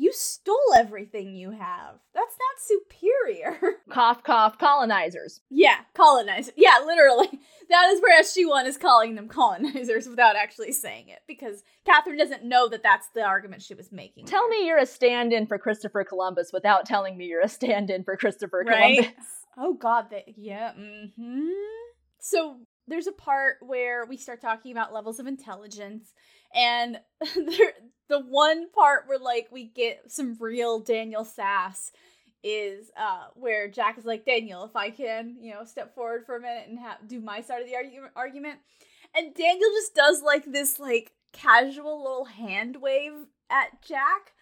[0.02, 2.00] you stole everything you have.
[2.16, 3.76] That's not superior.
[3.90, 5.42] cough, cough, colonizers.
[5.52, 6.54] Yeah, colonizers.
[6.58, 7.28] Yeah, literally.
[7.70, 12.44] That is where SG1 is calling them colonizers without actually saying it because Katharyn doesn't
[12.44, 14.26] know that that's the argument she was making.
[14.26, 17.90] Tell me you're a stand in for Christopher Columbus without telling me you're a stand
[17.90, 18.98] in for Christopher right?
[18.98, 19.26] Columbus.
[19.58, 20.08] Oh, God.
[20.12, 20.74] That, yeah.
[20.78, 21.48] Mm-hmm.
[22.20, 22.58] So
[22.90, 26.12] there's a part where we start talking about levels of intelligence
[26.54, 31.92] and the one part where like we get some real Daniel sass
[32.44, 36.36] is uh where Jack is like Daniel, if I can, you know, step forward for
[36.36, 38.60] a minute and do my side of the argument argument,
[39.16, 43.14] and Daniel just does like this like casual little hand wave
[43.50, 44.34] at Jack.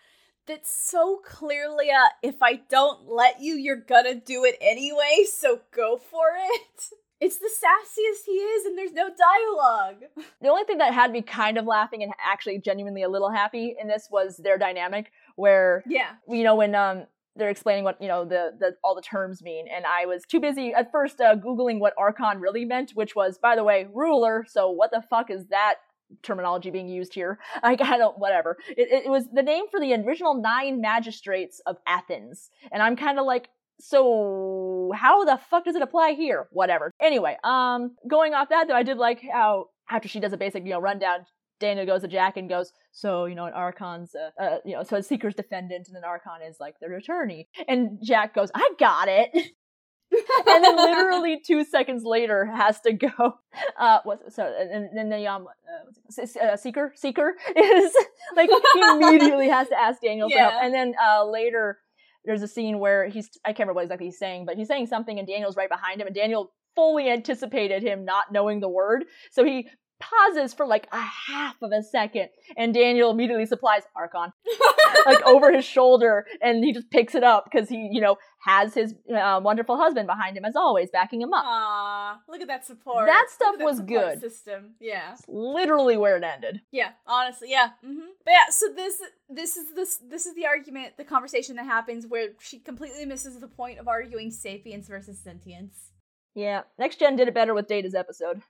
[0.48, 5.62] That's so clearly a if I don't let you, you're gonna do it anyway, so
[5.72, 6.86] go for it.
[7.22, 10.04] It's the sassiest he is, and there's no dialogue.
[10.42, 13.76] The only thing that had me kind of laughing and actually genuinely a little happy
[13.80, 17.06] in this was their dynamic, where yeah, you know when um
[17.36, 20.42] they're explaining what you know the, the all the terms mean and i was too
[20.42, 24.44] busy at first uh, googling what archon really meant which was by the way ruler
[24.50, 25.76] so what the fuck is that
[26.24, 27.40] terminology being used here?
[27.64, 28.58] I don't whatever.
[28.70, 33.20] It, it was the name for the original nine magistrates of athens and i'm kind
[33.20, 33.50] of like
[33.80, 36.48] so how the fuck does it apply here?
[36.52, 36.92] Whatever.
[37.02, 40.64] Anyway, um, going off that though, I did like how after she does a basic,
[40.64, 41.26] you know, rundown,
[41.60, 44.84] Daniel goes to Jack and goes, so you know, an Archon's, uh, uh, you know,
[44.84, 47.48] so a Seeker's defendant, and an Archon is like their attorney.
[47.68, 49.30] And Jack goes, I got it.
[50.48, 53.10] and then literally two seconds later has to go.
[53.78, 54.20] Uh, what?
[54.32, 57.94] So and then the um, uh, uh, Seeker, Seeker is
[58.36, 60.36] like he immediately has to ask Daniel yeah.
[60.36, 61.80] for help, and then uh later
[62.26, 64.88] there's a scene where he's I can't remember what exactly he's saying, but he's saying
[64.88, 69.06] something and Daniel's right behind him and Daniel fully anticipated him not knowing the word.
[69.32, 69.70] So he
[70.00, 74.32] pauses for like a half of a second and Daniel immediately supplies Archon
[75.06, 78.74] like over his shoulder and he just picks it up because he, you know, has
[78.74, 81.46] his uh, wonderful husband behind him as always backing him up.
[81.46, 83.06] Aww, look at that support.
[83.06, 84.22] That stuff that was good.
[84.22, 85.14] System, yeah.
[85.14, 86.62] It's literally where it ended.
[86.72, 87.72] Yeah, honestly, yeah.
[87.86, 88.08] Mm-hmm.
[88.24, 92.08] But yeah, so this this is this this is the argument, the conversation that happens
[92.08, 95.92] where she completely misses the point of arguing sapience versus sentience.
[96.36, 98.42] Yeah, next gen did it better with Data's episode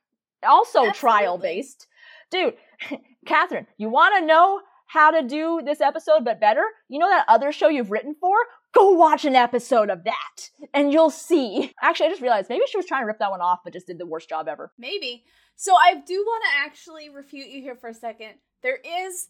[0.48, 1.88] also trial based.
[2.32, 2.56] Dude,
[3.26, 6.64] Katharyn, you want to know how to do this episode but better?
[6.88, 8.36] You know that other show you've written for?
[8.74, 11.74] Go watch an episode of that and you'll see.
[11.82, 13.88] Actually, I just realized maybe she was trying to rip that one off but just
[13.88, 14.72] did the worst job ever.
[14.78, 15.24] Maybe.
[15.56, 18.36] So I do want to actually refute you here for a second.
[18.64, 19.28] There is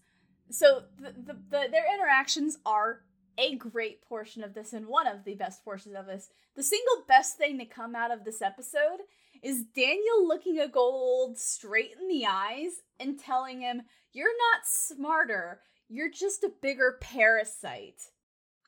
[0.51, 3.01] so the, the, the their interactions are
[3.38, 6.30] a great portion of this and one of the best portions of this.
[6.55, 8.99] The single best thing to come out of this episode
[9.43, 15.61] is Daniel looking a Goa'uld straight in the eyes and telling him, You're not smarter,
[15.87, 18.01] you're just a bigger parasite.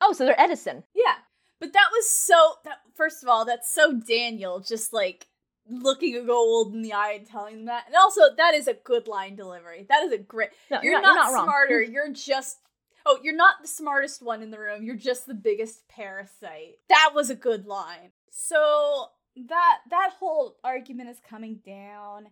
[0.01, 0.83] Oh, so they're Edison.
[0.95, 1.15] Yeah.
[1.59, 5.27] But that was so that first of all, that's so Daniel, just like
[5.69, 7.85] looking a Goa'uld in the eye and telling them that.
[7.85, 9.85] And also that is a good line delivery.
[9.87, 12.57] That is a great no, you're, you're, not, not, you're not smarter, you're just
[13.05, 14.83] Oh, you're not the smartest one in the room.
[14.83, 16.75] You're just the biggest parasite.
[16.89, 18.11] That was a good line.
[18.29, 22.27] So that that whole argument is coming down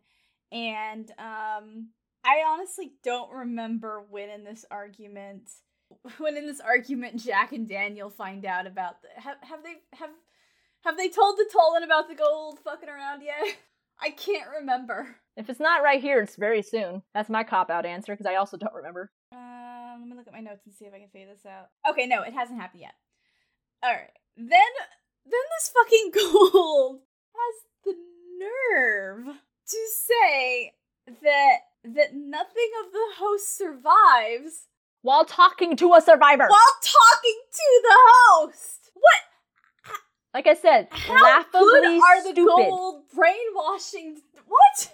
[0.51, 1.89] and um
[2.23, 5.49] I honestly don't remember when in this argument
[6.17, 10.09] when in this argument Jack and Daniel find out about the have have they have
[10.83, 13.57] have they told the Tollan about the Goa'uld fucking around yet?
[14.01, 15.15] I can't remember.
[15.35, 17.03] If it's not right here, it's very soon.
[17.13, 19.11] That's my cop out answer because I also don't remember.
[19.33, 21.67] Um, let me look at my notes and see if I can figure this out.
[21.89, 22.93] Okay, no, it hasn't happened yet.
[23.83, 24.49] All right, then
[25.31, 26.99] then this fucking Goa'uld
[27.35, 27.55] has
[27.85, 27.95] the
[28.39, 29.35] nerve
[29.67, 30.73] to say
[31.21, 34.67] that that nothing of the host survives
[35.01, 36.47] while talking to a survivor.
[36.49, 38.91] While talking to the host.
[38.93, 39.95] What?
[40.33, 42.71] Like I said, How laughably good are the stupid.
[42.71, 44.21] Goa'uld brainwashing?
[44.45, 44.93] What?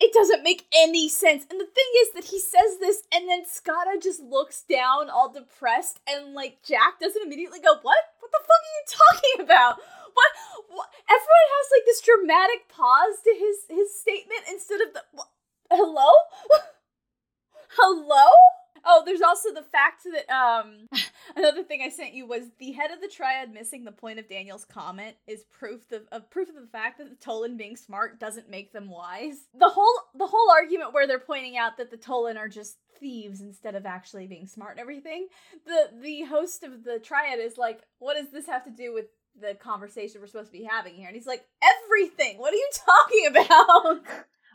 [0.00, 1.44] It doesn't make any sense.
[1.50, 5.30] And the thing is that he says this, and then Skaara just looks down, all
[5.30, 7.98] depressed, and like Jack doesn't immediately go, "What?
[8.18, 9.76] What the fuck are you talking about?
[10.14, 10.32] What?
[10.68, 10.88] what?
[11.04, 15.28] Everyone has like this dramatic pause to his his statement instead of the what?
[15.70, 16.10] hello,
[17.78, 20.88] hello." Oh, there's also the fact that um
[21.36, 24.28] another thing I sent you was the head of the triad missing the point of
[24.28, 28.18] Daniel's comment is proof of, of proof of the fact that the Tollan being smart
[28.18, 29.38] doesn't make them wise.
[29.58, 33.40] The whole the whole argument where they're pointing out that the Tollan are just thieves
[33.40, 35.28] instead of actually being smart and everything.
[35.66, 39.06] The the host of the triad is like, what does this have to do with
[39.40, 41.08] the conversation we're supposed to be having here?
[41.08, 42.38] And he's like, everything.
[42.38, 44.00] What are you talking about?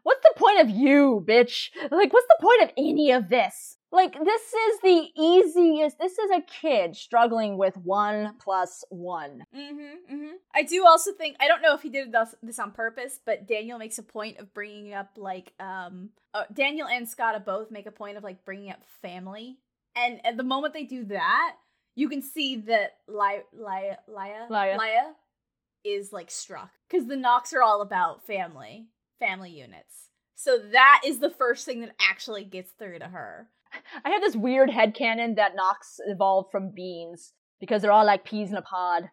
[0.05, 1.71] What's the point of you, bitch?
[1.89, 3.77] Like, what's the point of any of this?
[3.91, 5.97] Like, this is the easiest.
[5.97, 9.45] This is a kid struggling with one plus one.
[9.55, 10.33] Mm-hmm, mm-hmm.
[10.53, 13.79] I do also think I don't know if he did this, on purpose, but Daniel
[13.79, 17.91] makes a point of bringing up like um uh, Daniel and Skaara both make a
[17.91, 19.57] point of like bringing up family,
[19.95, 21.55] and at the moment they do that,
[21.95, 24.47] you can see that Lya Lya Lya.
[24.51, 25.13] Lya
[25.83, 28.87] is like struck because the Nox are all about family,
[29.19, 30.09] family units.
[30.35, 33.47] So that is the first thing that actually gets through to her.
[34.03, 38.25] I have this weird head headcanon that Nox evolved from beans because they're all like
[38.25, 39.09] peas in a pod.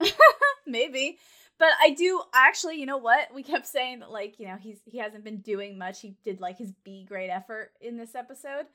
[0.66, 1.18] Maybe.
[1.58, 3.34] But I do actually, you know what?
[3.34, 6.00] We kept saying that like, you know, he's he hasn't been doing much.
[6.00, 8.66] He did like his B grade effort in this episode.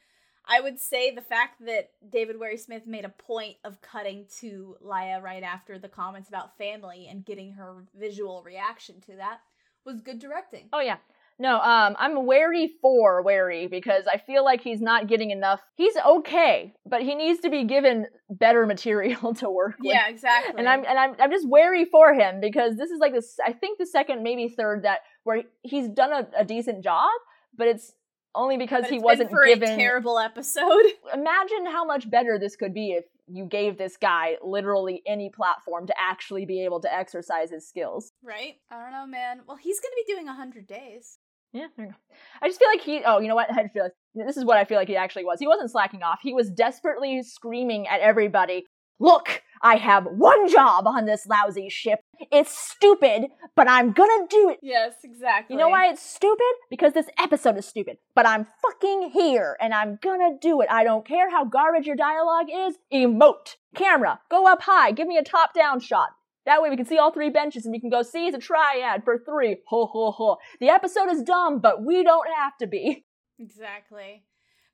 [0.46, 4.76] I would say the fact that David Warry Smith made a point of cutting to
[4.82, 9.40] Lya right after the comments about family and getting her visual reaction to that
[9.86, 10.70] was good directing.
[10.74, 10.98] Oh yeah.
[11.40, 15.62] No, um, I'm wary for wary because I feel like he's not getting enough.
[15.76, 19.92] He's okay, but he needs to be given better material to work with.
[19.94, 20.54] Yeah, exactly.
[20.58, 23.38] And I'm and I'm I'm just wary for him because this is like this.
[23.46, 27.10] I think the second, maybe third, that where he's done a, a decent job,
[27.58, 27.94] but it's
[28.36, 29.70] only because But he wasn't given.
[29.72, 30.86] a terrible episode.
[31.14, 35.88] Imagine how much better this could be if you gave this guy literally any platform
[35.88, 38.12] to actually be able to exercise his skills.
[38.24, 38.56] right?
[38.70, 39.42] I don't know, man.
[39.48, 41.18] Well, he's gonna be doing hundred days.
[41.54, 41.98] Yeah, there you go.
[42.42, 43.04] I just feel like he.
[43.06, 43.52] Oh, you know what?
[43.52, 45.40] I just feel like this is what I feel like he actually was.
[45.40, 46.20] He wasn't slacking off.
[46.22, 48.66] He was desperately screaming at everybody.
[49.00, 52.00] Look, I have one job on this lousy ship.
[52.32, 54.60] It's stupid, but I'm gonna do it.
[54.62, 55.54] Yes, exactly.
[55.54, 56.44] You know why it's stupid?
[56.70, 57.98] Because this episode is stupid.
[58.14, 60.68] But I'm fucking here and I'm gonna do it.
[60.70, 62.76] I don't care how garbage your dialogue is.
[62.94, 63.56] Emote.
[63.74, 64.92] Camera, go up high.
[64.92, 66.10] Give me a top down shot.
[66.46, 68.40] That way we can see all three benches and we can go see it's a
[68.40, 69.58] triad for three.
[69.68, 70.38] Ho ho ho.
[70.60, 73.06] The episode is dumb, but we don't have to be.
[73.40, 74.24] Exactly.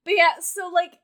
[0.03, 0.95] But yeah, so like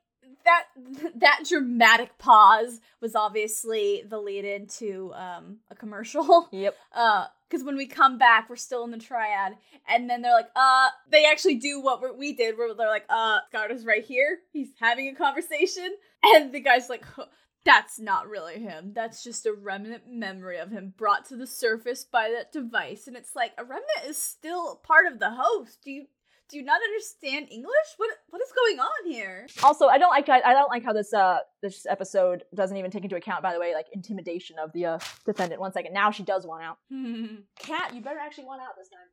[0.44, 0.64] that
[1.16, 6.48] that dramatic pause was obviously the lead into um a commercial.
[6.52, 6.74] Yep.
[6.92, 9.56] Uh cuz when we come back we're still in the triad
[9.88, 13.06] and then they're like uh they actually do what we- we did where they're like
[13.08, 14.40] uh Scott is right here.
[14.52, 17.26] He's having a conversation and the guy's like "Huh,
[17.64, 18.92] that's not really him.
[18.94, 23.08] That's just a remnant memory of him brought to the surface by that device.
[23.08, 25.78] And it's like a remnant is still part of the host.
[25.82, 26.06] Do you
[26.48, 27.88] do you not understand English?
[27.96, 29.46] What what is going on here?
[29.62, 33.04] Also, I don't like I don't like how this uh this episode doesn't even take
[33.04, 35.60] into account, by the way, like intimidation of the uh, defendant.
[35.60, 36.78] One second, now she does want out.
[37.58, 39.08] Cat, you better actually want out this time.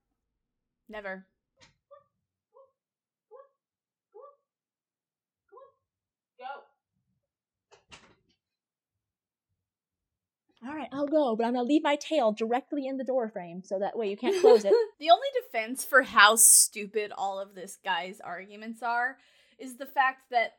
[0.90, 1.26] Never.
[10.66, 13.64] All right, I'll go, but I'm gonna leave my tail directly in the door frame
[13.64, 14.74] so that way you can't close it.
[15.00, 19.18] the only defense for how stupid all of this guy's arguments are
[19.60, 20.54] is the fact that,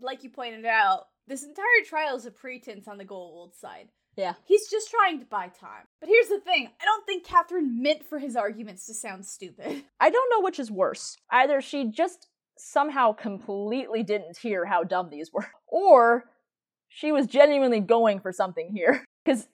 [0.00, 3.88] like you pointed out, this entire trial is a pretense on the Goa'uld side.
[4.16, 4.34] Yeah.
[4.46, 5.86] He's just trying to buy time.
[6.00, 9.84] But here's the thing I don't think Katharyn meant for his arguments to sound stupid.
[10.00, 11.16] I don't know which is worse.
[11.30, 16.24] Either she just somehow completely didn't hear how dumb these were, or
[16.88, 19.04] she was genuinely going for something here.
[19.28, 19.46] Because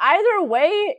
[0.00, 0.98] either way,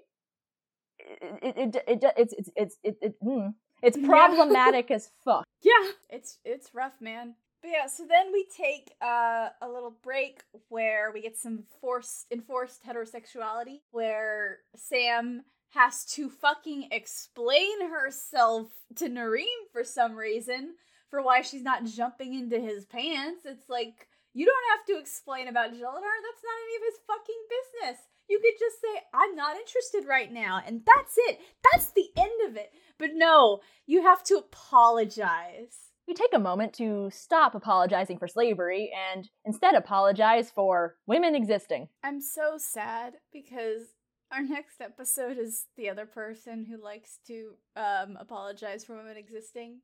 [0.99, 4.07] it, it, it, it, it's it's it's it, it, mm, it's Yeah.
[4.07, 5.45] problematic as fuck.
[5.61, 7.35] Yeah, it's it's rough, man.
[7.61, 12.25] But yeah, so then we take uh, a little break where we get some forced
[12.29, 20.73] enforced heterosexuality, where Sam has to fucking explain herself to Narim for some reason
[21.09, 23.45] for why she's not jumping into his pants.
[23.45, 26.17] It's like you don't have to explain about Jolinar.
[26.21, 28.07] That's not any of his fucking business.
[28.29, 31.39] You could just say, I'm not interested right now, and that's it.
[31.71, 32.71] That's the end of it.
[32.97, 35.77] But no, you have to apologize.
[36.07, 41.87] We take a moment to stop apologizing for slavery and instead apologize for women existing.
[42.03, 43.83] I'm so sad because
[44.31, 49.79] our next episode is the other person who likes to um apologize for women existing.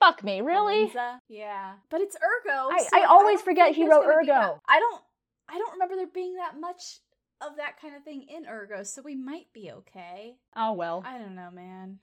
[0.00, 0.92] Fuck me, really?
[1.28, 1.74] Yeah.
[1.90, 2.68] But it's Ergo.
[2.70, 4.26] I- so I always don't forget he wrote Ergo.
[4.26, 5.02] that- I don't
[5.48, 6.98] I don't remember there being that much
[7.40, 10.36] of that kind of thing in Ergo, so we might be okay.
[10.56, 11.02] Oh well.
[11.06, 11.98] I don't know, man.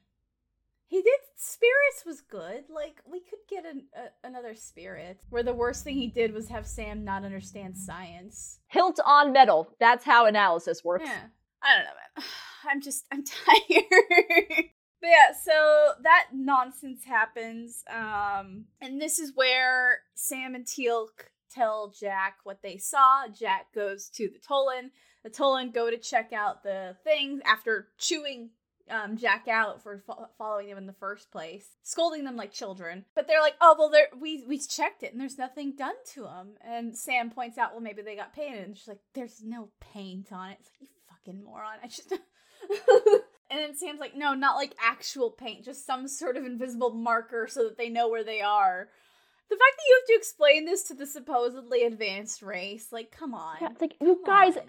[0.88, 2.66] He did spirits was good.
[2.70, 5.22] Like we could get an, a, another spirit.
[5.30, 8.60] Where the worst thing he did was have Sam not understand science.
[8.68, 9.70] Hilt on metal.
[9.80, 11.06] That's how analysis works.
[11.08, 11.22] Yeah.
[11.64, 12.26] I don't know, man.
[12.70, 14.66] I'm just I'm tired.
[15.02, 17.84] But yeah, so that nonsense happens.
[17.90, 23.28] Um and this is where Sam and Teal'c tell Jack what they saw.
[23.28, 24.92] Jack goes to the Tollan.
[25.24, 28.52] The Tollan go to check out the things after chewing
[28.90, 33.06] um, Jack out for fo- following them in the first place, scolding them like children.
[33.16, 36.56] But they're like, "Oh, well, we we checked it and there's nothing done to them."
[36.62, 40.32] And Sam points out, "Well, maybe they got painted." And she's like, "There's no paint
[40.32, 42.14] on it." It's like, "You fucking moron!" I just.
[43.52, 47.48] and then Sam's like, "No, not like actual paint, just some sort of invisible marker
[47.48, 48.90] so that they know where they are."
[49.50, 53.34] The fact that you have to explain this to the supposedly advanced race, like, come
[53.34, 53.58] on.
[53.60, 54.64] Yeah, like, you guys on.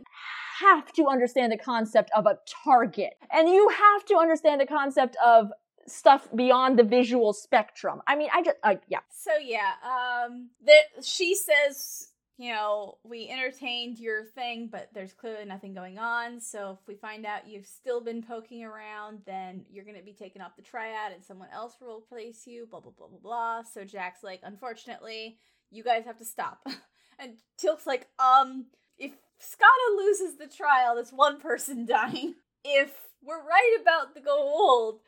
[0.58, 3.12] have to understand the concept of a target.
[3.30, 5.52] And you have to understand the concept of
[5.86, 8.02] stuff beyond the visual spectrum.
[8.08, 9.00] I mean, I just, uh, yeah.
[9.10, 12.08] So, yeah, um, that she says
[12.38, 16.40] you know, we entertained your thing, but there's clearly nothing going on.
[16.40, 20.14] So if we find out you've still been poking around, then you're going to be
[20.14, 23.62] taken off the triad and someone else will replace you, blah, blah, blah, blah, blah.
[23.62, 25.38] So Jack's like, unfortunately,
[25.70, 26.66] you guys have to stop.
[27.18, 28.66] and Teal'c's like, um,
[28.98, 32.34] if Skaara loses the trial, that's one person dying.
[32.64, 34.98] If we're right about the Goa'uld,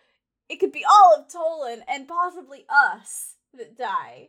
[0.48, 4.28] it could be all of Tollan and possibly us that die.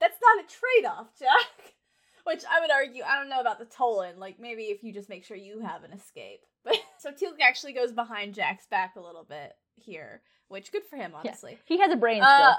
[0.00, 1.74] That's not a trade off, Jack.
[2.24, 4.18] Which I would argue, I don't know about the Tollan.
[4.18, 6.40] Like maybe if you just make sure you have an escape.
[6.62, 10.96] But so Teal'c actually goes behind Jack's back a little bit here, which good for
[10.96, 11.52] him, honestly.
[11.52, 12.54] Yeah, he has a brain uh, still.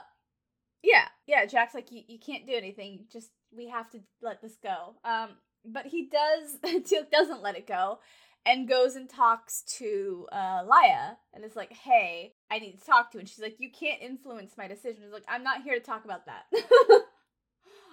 [0.82, 1.45] Yeah, yeah.
[1.45, 3.05] Jack's like, you, you can't do anything.
[3.14, 4.95] Just we have to let this go.
[5.05, 5.30] Um,
[5.64, 6.57] but he does.
[6.64, 7.99] Teal'c doesn't let it go,
[8.45, 13.12] and goes and talks to uh, Lya, and is like, "Hey, I need to talk
[13.12, 13.20] to." You.
[13.20, 16.05] And she's like, "You can't influence my decision." He's like, "I'm not here to talk
[16.05, 16.45] about that."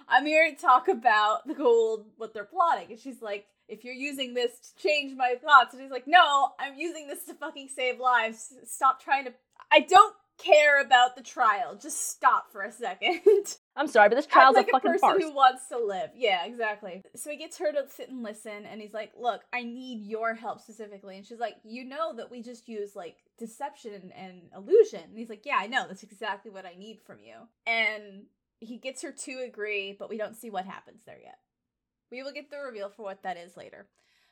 [0.09, 2.91] I'm here to talk about the Goa'uld, what they're plotting.
[2.91, 5.73] And she's like, if you're using this to change my thoughts.
[5.73, 8.53] And he's like, no, I'm using this to fucking save lives.
[8.65, 9.33] Stop trying to.
[9.71, 11.75] I don't care about the trial.
[11.75, 13.19] Just stop for a second.
[13.75, 15.23] I'm sorry, but this trial's like a fucking a person farce.
[15.23, 16.09] who wants to live.
[16.15, 17.03] Yeah, exactly.
[17.15, 20.33] So he gets her to sit and listen, and he's like, "Look, I need your
[20.33, 24.41] help specifically." And she's like, "You know that we just use like deception and, and
[24.55, 25.85] illusion." And he's like, "Yeah, I know.
[25.87, 27.35] That's exactly what I need from you."
[27.67, 28.23] And
[28.59, 31.37] he gets her to agree, but we don't see what happens there yet.
[32.11, 33.87] We will get the reveal for what that is later.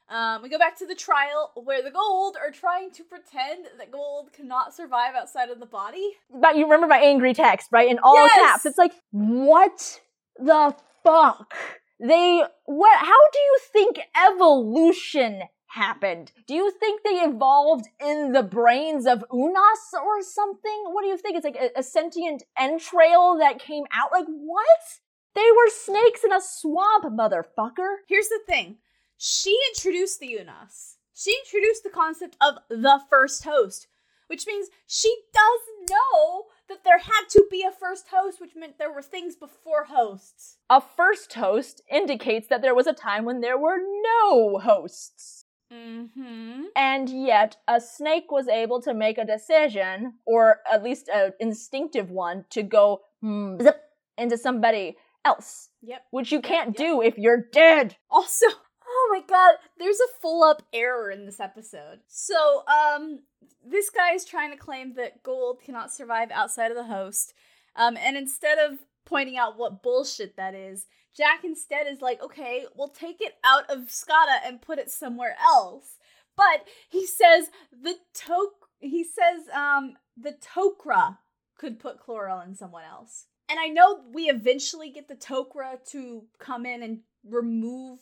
[0.10, 3.92] Um, we go back to the trial where the Goa'uld are trying to pretend that
[3.92, 6.14] Goa'uld cannot survive outside of the body.
[6.30, 7.90] But you remember my angry text, right?
[7.90, 8.52] In all yes!
[8.52, 8.66] caps.
[8.66, 10.00] It's like, what
[10.40, 11.54] the fuck?
[12.00, 16.32] They what how do you think evolution happened?
[16.48, 20.86] Do you think they evolved in the brains of Unas or something?
[20.88, 21.36] What do you think?
[21.36, 24.12] It's like a, a sentient entrail that came out?
[24.12, 25.00] Like, what?
[25.36, 27.98] They were snakes in a swamp, motherfucker.
[28.08, 28.78] Here's the thing
[29.18, 30.98] she introduced the Unas.
[31.14, 33.88] She introduced the concept of the first host,
[34.28, 38.78] which means she does know that there had to be a first host, which meant
[38.78, 40.58] there were things before hosts.
[40.70, 45.46] A first host indicates that there was a time when there were no hosts.
[45.74, 46.64] Mm-hmm.
[46.76, 52.10] And yet, a snake was able to make a decision, or at least an instinctive
[52.10, 53.82] one, to go hmm, zip
[54.18, 55.70] into somebody else.
[55.82, 56.04] Yep.
[56.12, 56.78] Which you can't yep.
[56.78, 57.98] do if you're dead.
[58.10, 58.46] Also,
[58.88, 62.00] oh my god, there's a full up error in this episode.
[62.08, 63.20] So, um,
[63.66, 67.34] this guy is trying to claim that Goa'uld cannot survive outside of the host.
[67.76, 70.86] Um, and instead of pointing out what bullshit that is,
[71.16, 75.36] Jack instead is like, okay, we'll take it out of Skaara and put it somewhere
[75.42, 75.96] else.
[76.36, 81.18] But he says the tok he says um the Tok'ra
[81.58, 83.26] could put Klorel in someone else.
[83.50, 88.00] And I know we eventually get the Tok'ra to come in and remove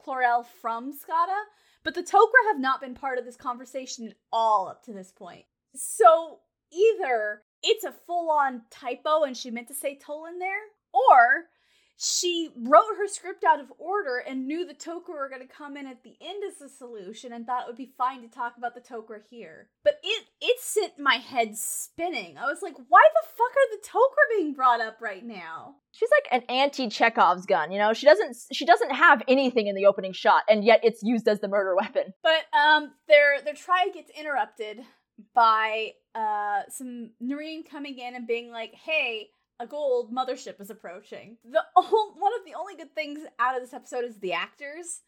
[0.00, 1.42] Klorel from Skada,
[1.82, 5.12] but the Tok'ra have not been part of this conversation at all up to this
[5.12, 5.44] point.
[5.74, 6.38] So
[6.72, 11.46] either it's a full on typo and she meant to say Tollan there, or
[11.98, 15.78] she wrote her script out of order and knew the Tok'ra were going to come
[15.78, 18.54] in at the end as a solution and thought it would be fine to talk
[18.58, 19.68] about the Tok'ra here.
[19.82, 22.36] But it it sent my head spinning.
[22.36, 25.76] I was like, why the fuck are the Tok'ra being brought up right now?
[25.92, 27.94] She's like an anti-Chekhov's gun, you know?
[27.94, 31.40] She doesn't she doesn't have anything in the opening shot and yet it's used as
[31.40, 32.12] the murder weapon.
[32.22, 34.80] But um their their try gets interrupted
[35.34, 41.36] by uh some Nareen coming in and being like, "Hey, a Goa'uld mothership is approaching.
[41.44, 45.00] The one of the only good things out of this episode is the actors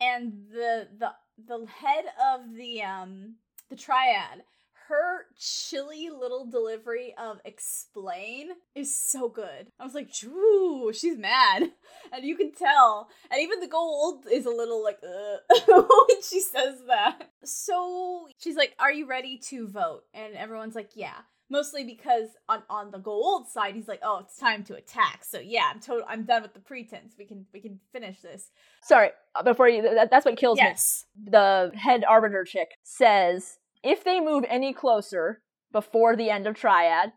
[0.00, 1.12] and the the
[1.46, 3.36] the head of the um
[3.68, 4.42] the triad.
[4.90, 9.68] Her chilly little delivery of explain is so good.
[9.78, 11.70] I was like, "Ooh, she's mad,"
[12.12, 13.08] and you can tell.
[13.30, 14.98] And even the Goa'uld is a little like,
[15.68, 17.30] when she says that.
[17.44, 21.18] So she's like, "Are you ready to vote?" And everyone's like, "Yeah."
[21.52, 25.38] Mostly because on on the Goa'uld side, he's like, "Oh, it's time to attack." So
[25.38, 26.04] yeah, I'm total.
[26.08, 27.14] I'm done with the pretense.
[27.16, 28.50] We can we can finish this.
[28.82, 29.82] Sorry, uh, before you.
[29.82, 31.06] That, that's what kills Yes.
[31.16, 31.30] me.
[31.30, 37.12] The head arbiter chick says if they move any closer before the end of Triad,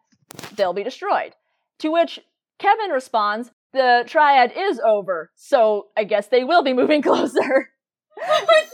[0.56, 1.34] they'll be destroyed.
[1.80, 2.20] To which
[2.60, 7.70] Kevin responds, "The Triad is over, so I guess they will be moving closer."
[8.28, 8.68] yeah.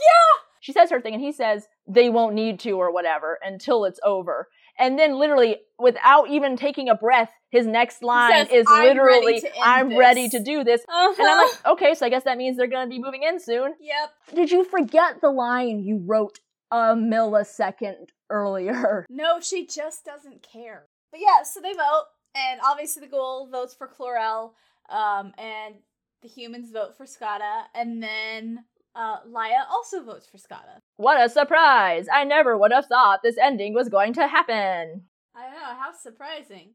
[0.60, 4.00] she says her thing, and he says they won't need to or whatever until it's
[4.04, 4.48] over.
[4.78, 9.40] And then, literally, without even taking a breath, his next line says, is "I'm literally,
[9.40, 11.14] to end "I'm this." ready to do this." Uh-huh.
[11.18, 13.74] And I'm like, okay, so I guess that means they're gonna be moving in soon.
[13.80, 14.10] yep.
[14.34, 16.38] Did you forget the line you wrote
[16.70, 19.06] a millisecond earlier?
[19.10, 20.86] No, she just doesn't care.
[21.10, 22.04] But yeah, so they vote,
[22.34, 24.52] and obviously the Goa'uld votes for Klorel,
[24.88, 25.76] um, and
[26.22, 28.64] the humans vote for Skaara, and then
[28.94, 30.78] uh, Lya also votes for Skaara.
[30.96, 32.06] What a surprise!
[32.12, 35.02] I never would have thought this ending was going to happen.
[35.34, 36.74] I know, how surprising.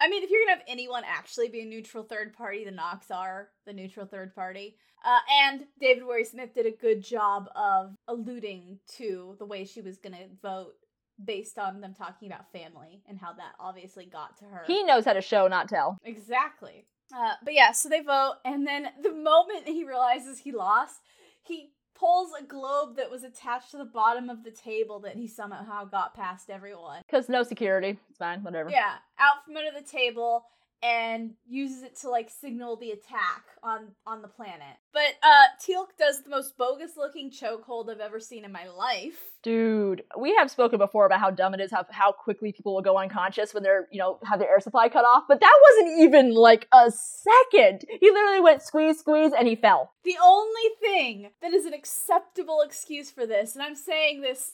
[0.00, 3.10] I mean, if you're gonna have anyone actually be a neutral third party, the Nox
[3.10, 4.76] are the neutral third party.
[5.04, 9.82] Uh, and David Warry Smith did a good job of alluding to the way she
[9.82, 10.74] was gonna vote
[11.22, 14.62] based on them talking about family and how that obviously got to her.
[14.66, 15.98] He knows how to show, not tell.
[16.04, 16.86] Exactly.
[17.14, 20.96] Uh, but yeah, so they vote, and then the moment he realizes he lost,
[21.42, 21.70] he
[22.04, 25.84] pulls a globe that was attached to the bottom of the table that he somehow
[25.84, 27.00] got past everyone.
[27.06, 27.98] Because no security.
[28.10, 28.68] It's fine, whatever.
[28.68, 30.44] Yeah, out from under the table
[30.82, 34.76] and uses it to like signal the attack on on the planet.
[34.92, 39.18] But uh Teal'c does the most bogus looking chokehold I've ever seen in my life.
[39.42, 42.82] Dude, we have spoken before about how dumb it is how how quickly people will
[42.82, 45.24] go unconscious when they're, you know, have their air supply cut off.
[45.28, 47.84] But that wasn't even like a second.
[48.00, 49.92] He literally went squeeze, squeeze, and he fell.
[50.04, 54.52] The only thing that is an acceptable excuse for this, and I'm saying this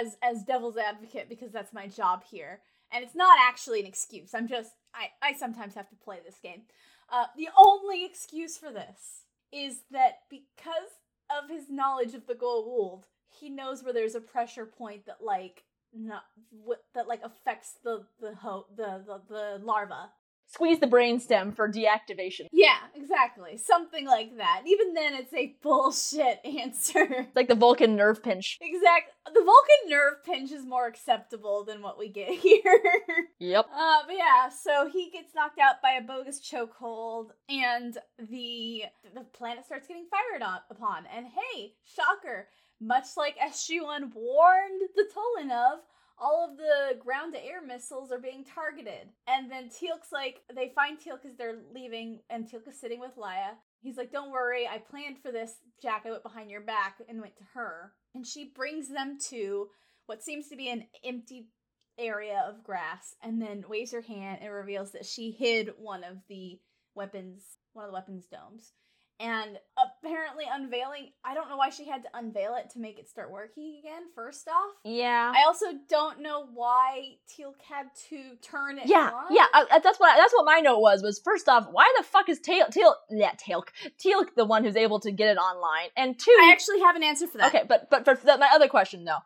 [0.00, 2.60] as as devil's advocate because that's my job here,
[2.92, 4.34] and it's not actually an excuse.
[4.34, 6.62] I'm just I I sometimes have to play this game.
[7.10, 13.02] Uh, the only excuse for this is that because of his knowledge of the Goa'uld,
[13.28, 18.06] he knows where there's a pressure point that like not what that like affects the
[18.20, 20.10] the ho- the, the the larva
[20.52, 22.48] Squeeze the brainstem for deactivation.
[22.52, 23.56] yeah, exactly.
[23.56, 24.62] Something like that.
[24.66, 27.06] Even then, it's a bullshit answer.
[27.08, 28.58] It's like the Vulcan nerve pinch.
[28.60, 29.10] exact.
[29.26, 32.80] The Vulcan nerve pinch is more acceptable than what we get here.
[33.38, 33.66] Yep.
[33.72, 38.82] uh, but yeah, so he gets knocked out by a bogus chokehold, and the
[39.14, 41.04] the planet starts getting fired on, upon.
[41.16, 42.48] And hey, shocker!
[42.80, 45.80] Much like SG-1 warned the Tollan of,
[46.20, 49.08] all of the ground to air missiles are being targeted.
[49.26, 53.16] And then Teal'c's like, they find Teal'c as they're leaving, and Teal'c is sitting with
[53.16, 53.56] Lya.
[53.82, 56.02] He's like, Don't worry, I planned for this, Jack.
[56.06, 57.92] I went behind your back and went to her.
[58.14, 59.68] And she brings them to
[60.06, 61.48] what seems to be an empty
[61.98, 66.16] area of grass and then waves her hand and reveals that she hid one of
[66.28, 66.58] the
[66.94, 67.42] weapons,
[67.72, 68.72] one of the weapons domes.
[69.22, 73.06] And apparently unveiling, I don't know why she had to unveil it to make it
[73.06, 74.72] start working again, first off.
[74.82, 75.30] Yeah.
[75.36, 79.34] I also don't know why Teal'c had to turn it yeah, on.
[79.34, 81.02] yeah, uh, that's what that's what my note was.
[81.02, 83.64] Was first off, why the fuck is Tail Tail yeah Tailk
[84.02, 85.88] Teal'c the one who's able to get it online?
[85.98, 87.54] And two, I actually have an answer for that.
[87.54, 89.18] okay, but but for the, my other question though,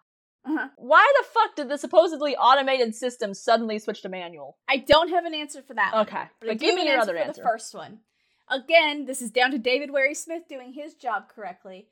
[0.44, 0.68] Uh-huh.
[0.76, 4.58] why the fuck did the supposedly automated system suddenly switch to manual?
[4.68, 5.92] I don't have an answer for that.
[5.94, 7.42] one, Okay, but, but give me an your answer other for answer.
[7.42, 8.00] the first one.
[8.48, 11.88] Again, this is down to David Warry Smith doing his job correctly.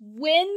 [0.00, 0.48] When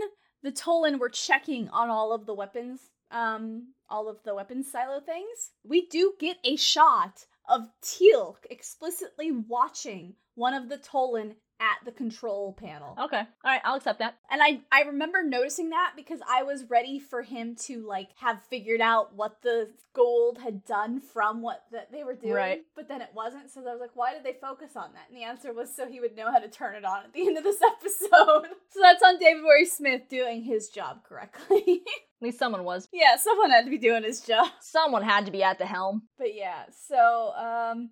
[0.42, 2.82] the Tollan were checking on all of the weapons,
[3.12, 9.32] um, all of the weapons silo things, we do get a shot of Teal'c explicitly
[9.32, 12.96] watching one of the Tollan at the control panel.
[13.06, 14.18] Okay, all right, I'll accept that.
[14.30, 18.42] And I I remember noticing that because I was ready for him to like have
[18.50, 22.34] figured out what the Goa'uld had done from what that they were doing.
[22.34, 22.62] Right.
[22.76, 25.06] But then it wasn't, so I was like, why did they focus on that?
[25.08, 27.22] And the answer was so he would know how to turn it on at the
[27.28, 28.48] end of this episode.
[28.70, 31.84] so that's on David Warry Smith doing his job correctly.
[32.22, 32.88] At least someone was.
[32.92, 34.48] yeah, someone had to be doing his job.
[34.62, 36.04] Someone had to be at the helm.
[36.18, 37.90] But yeah, so um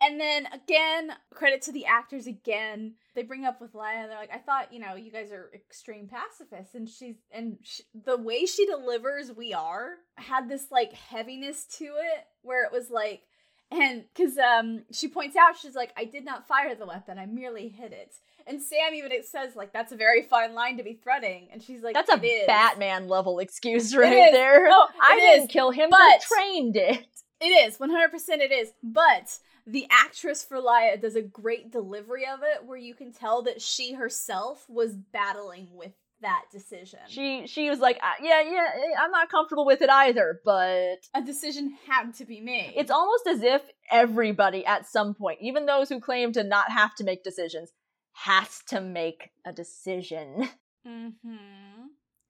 [0.00, 2.94] and then again, credit to the actors again.
[3.14, 4.06] They bring up with Lya.
[4.08, 7.80] They're like, "I thought, you know, you guys are extreme pacifists," and she's and sh
[7.94, 12.90] the way she delivers "We are" had this like heaviness to it, where it was
[12.90, 13.22] like,
[13.70, 17.18] and because um she points out, she's like, "I did not fire the weapon.
[17.18, 18.14] I merely hit it."
[18.46, 21.62] And Sam even it says like that's a very fine line to be threading, and
[21.62, 24.68] she's like, That's a "It is." Batman level excuse right there.
[24.68, 27.06] No, I it didn't is, kill him, but- the train did.
[27.42, 28.10] It is 100.
[28.10, 32.78] percent It is, but the actress for Lya does a great delivery of it, where
[32.78, 35.92] you can tell that she herself was battling with
[36.22, 36.98] that decision.
[37.08, 40.98] She she was like, "Uh, yeah, yeah, eh, I'm not comfortable with it either, but
[41.14, 42.74] a decision had to be made.
[42.76, 46.94] it's almost as if everybody at some point, even those who claim to not have
[46.96, 47.72] to make decisions,
[48.12, 50.48] has to make a decision.
[50.86, 51.79] mm-hmm.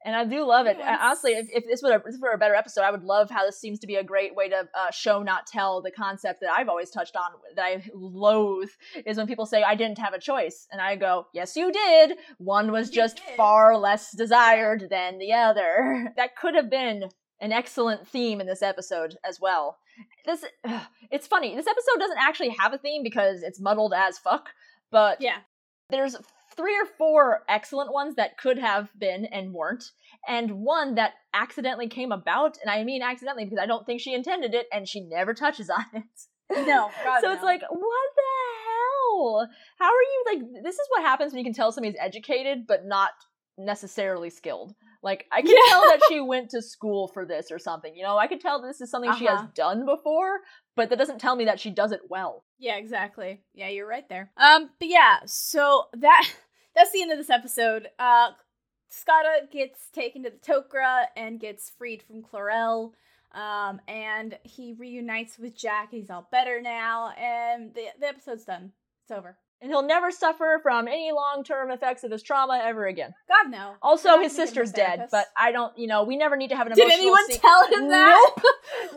[0.02, 0.76] And I do love it.
[0.78, 0.98] Yes.
[1.02, 3.44] Honestly, if, if this were a, this were a better episode, I would love how
[3.44, 6.50] this seems to be a great way to uh, show, not tell, the concept that
[6.50, 8.70] I've always touched on that I loathe
[9.04, 12.16] is when people say I didn't have a choice, and I go, yes, you did.
[12.38, 13.36] One was You just did.
[13.36, 16.12] far less desired than the other.
[16.16, 17.04] That could have been
[17.40, 19.78] an excellent theme in this episode as well.
[20.24, 21.54] This ugh, it's funny.
[21.54, 24.48] This episode doesn't actually have a theme because it's muddled as fuck,
[24.90, 25.38] but Yeah.
[25.90, 26.16] there's
[26.56, 29.92] three or four excellent ones that could have been and weren't,
[30.28, 34.14] and one that accidentally came about, and I mean accidentally because I don't think she
[34.14, 36.66] intended it, and she never touches on it.
[36.66, 38.22] No, God, so it's like, what the
[38.66, 39.48] hell?
[39.78, 40.62] How are you like?
[40.64, 43.10] This is what happens when you can tell somebody's educated but not
[43.58, 44.74] necessarily skilled.
[45.02, 45.70] Like I can Yeah.
[45.72, 47.94] tell that she went to school for this or something.
[47.96, 49.48] You know, I could tell this is something she has Uh-huh.
[49.54, 50.40] done before,
[50.76, 52.44] but that doesn't tell me that she does it well.
[52.58, 53.40] Yeah, exactly.
[53.54, 54.30] Yeah, you're right there.
[54.36, 56.28] Um, but yeah, so that
[56.74, 57.88] that's the end of this episode.
[57.98, 58.30] Uh
[58.92, 62.92] Skaara gets taken to the Tok'ra and gets freed from Klorel.
[63.32, 65.92] Um, and he reunites with Jack.
[65.92, 68.72] He's all better now, and the the episode's done.
[69.04, 69.38] It's over.
[69.62, 73.12] And he'll never suffer from any long-term effects of his trauma ever again.
[73.28, 73.74] God no.
[73.82, 76.16] Also, Not his gonna give him a sister's dead, but I don't, you know, we
[76.16, 77.38] never need to have an did anyone scene.
[77.40, 78.30] tell him that?
[78.36, 78.44] Nope.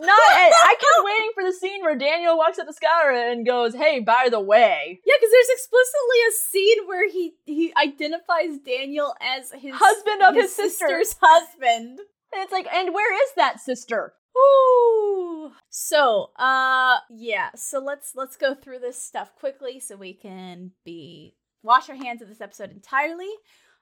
[0.00, 0.08] Not.
[0.10, 4.00] I kept waiting for the scene where Daniel walks up to Skaara and goes, "Hey,
[4.00, 9.52] by the way, Yeah, because there's explicitly a scene where he he identifies Daniel as
[9.52, 11.98] his husband of his, sister." sister's husband.
[12.32, 14.14] And it's like, and where is that sister?
[14.36, 15.50] Ooh.
[15.70, 21.34] So, uh yeah, so let's let's go through this stuff quickly so we can be
[21.62, 23.30] wash our hands of this episode entirely.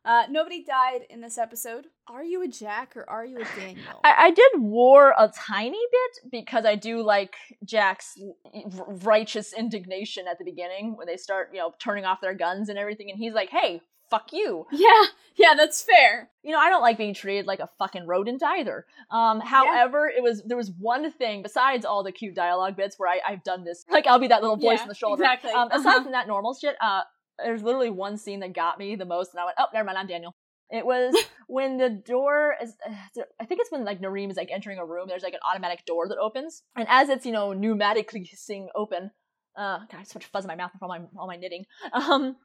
[0.05, 1.87] Uh nobody died in this episode.
[2.09, 4.01] Are you a Jack or are you a Daniel?
[4.05, 7.35] I, I did war a tiny bit because I do like
[7.65, 8.19] Jack's
[8.55, 12.69] r- righteous indignation at the beginning when they start, you know, turning off their guns
[12.69, 13.81] and everything, and he's like, "Hey,
[14.13, 15.05] fuck you." yeah,
[15.37, 16.31] yeah, that's fair.
[16.43, 18.85] you know, I don't like being treated like a fucking rodent either.
[19.11, 23.09] Um, however, it was there was one thing besides all the cute dialogue bits where
[23.09, 25.23] I, I've done this, like I'll be that little voice Yeah, in the shoulder.
[25.25, 25.51] exactly.
[25.51, 26.03] Um, aside Uh-huh.
[26.05, 27.03] from that normal shit, uh,
[27.45, 29.99] there's literally one scene that got me the most, and I went, oh, never mind,
[29.99, 30.35] I'm Daniel.
[30.71, 31.15] It was
[31.49, 32.75] when the door is,
[33.41, 35.07] I think it's when like Narim is like entering a room.
[35.09, 39.11] There's like an automatic door that opens, and as it's you know pneumatically sing open,
[39.57, 41.37] uh, God, I have so much fuzz in my mouth from all my all my
[41.37, 41.67] knitting.
[41.93, 42.37] Um,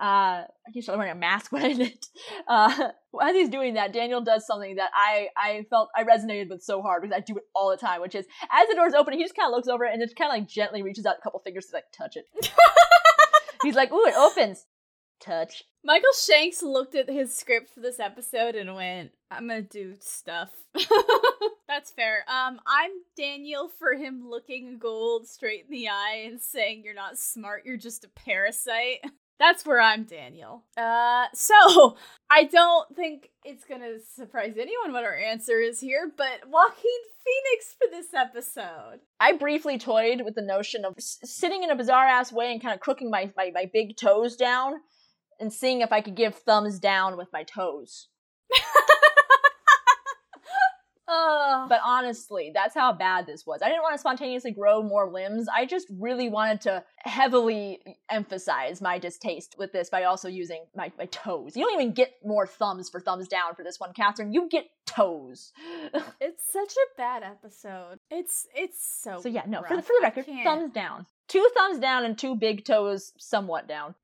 [0.00, 2.06] uh, he started wearing a mask when I knit.
[2.46, 2.90] Uh,
[3.20, 6.82] as he's doing that, Daniel does something that I I felt I resonated with so
[6.82, 9.24] hard because I do it all the time, which is as the door's opening, he
[9.24, 11.22] just kind of looks over it and just kind of like gently reaches out a
[11.22, 12.26] couple fingers to like touch it.
[13.62, 14.66] he's like, "Ooh, it opens."
[15.20, 15.64] Touch.
[15.84, 20.50] Michael Shanks looked at his script for this episode and went, I'm gonna do stuff.
[21.68, 22.24] That's fair.
[22.28, 27.18] Um, I'm Daniel for him looking Goa'uld straight in the eye and saying, You're not
[27.18, 29.04] smart, you're just a parasite.
[29.38, 30.64] That's where I'm Daniel.
[30.76, 31.96] Uh, so
[32.30, 36.90] I don't think it's gonna surprise anyone what our answer is here, but Joaquin
[37.24, 39.00] Phoenix for this episode.
[39.20, 42.62] I briefly toyed with the notion of s- sitting in a bizarre ass way and
[42.62, 44.80] kind of crooking my, my my big toes down
[45.38, 48.08] and seeing if I could give thumbs down with my toes.
[51.08, 53.60] Uh, But honestly, that's how bad this was.
[53.62, 55.48] I didn't want to spontaneously grow more limbs.
[55.48, 57.80] I just really wanted to heavily
[58.10, 61.56] emphasize my distaste with this by also using my, my toes.
[61.56, 64.34] You don't even get more thumbs for thumbs down for this one, Katharyn.
[64.34, 65.52] You get toes.
[66.20, 68.00] it's such a bad episode.
[68.10, 69.86] It's it's so so yeah, no, for the, rough.
[69.86, 71.06] for the record, thumbs down.
[71.28, 73.94] Two thumbs down and two big toes somewhat down.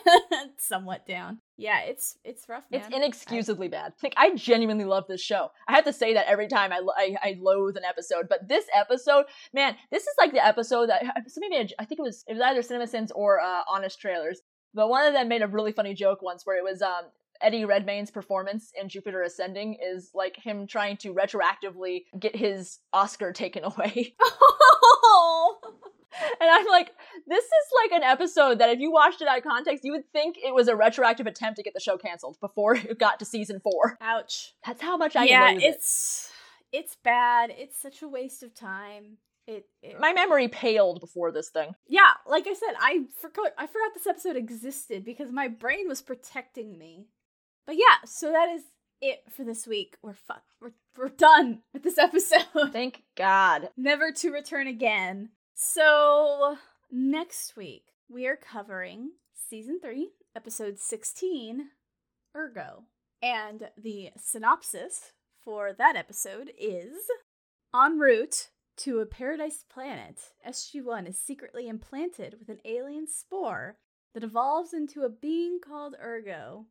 [0.58, 1.40] somewhat down.
[1.58, 2.80] Yeah, it's it's rough, man.
[2.80, 3.94] It's inexcusably bad.
[4.02, 5.50] Like I genuinely love this show.
[5.66, 8.66] I have to say that every time I, I I loathe an episode, but this
[8.74, 9.24] episode,
[9.54, 11.72] man, this is like the episode that somebody made.
[11.72, 14.42] A, I think it was it was either CinemaSins or uh, Honest Trailers,
[14.74, 17.04] but one of them made a really funny joke once where it was um
[17.40, 23.32] Eddie Redmayne's performance in Jupiter Ascending is like him trying to retroactively get his Oscar
[23.32, 24.14] taken away.
[26.40, 26.90] And I'm like,
[27.26, 27.50] this is
[27.82, 30.54] like an episode that if you watched it out of context, you would think it
[30.54, 33.96] was a retroactive attempt to get the show canceled before it got to season four.
[34.00, 34.54] ouch.
[34.66, 35.64] That's how much I yeah, loathe it.
[35.64, 36.30] it's
[36.72, 37.50] it's bad.
[37.56, 39.18] It's such a waste of time.
[39.46, 41.74] It, it My memory paled before this thing.
[41.88, 46.02] yeah, like I said, I forgot I forgot this episode existed because my brain was
[46.02, 47.06] protecting me.
[47.66, 48.62] But yeah, so that is
[49.00, 49.96] it for this week.
[50.02, 50.42] We're fuck.
[50.60, 52.72] We're we're done with this episode.
[52.72, 53.68] Thank God.
[53.76, 55.30] Never to return again.
[55.58, 56.58] So
[56.92, 61.68] next week we are covering season three, episode sixteen,
[62.36, 62.82] Urgo,
[63.22, 65.12] and the synopsis
[65.42, 66.92] for that episode is
[67.74, 73.78] en route to a paradise planet, SG1 is secretly implanted with an alien spore
[74.12, 76.66] that evolves into a being called Urgo.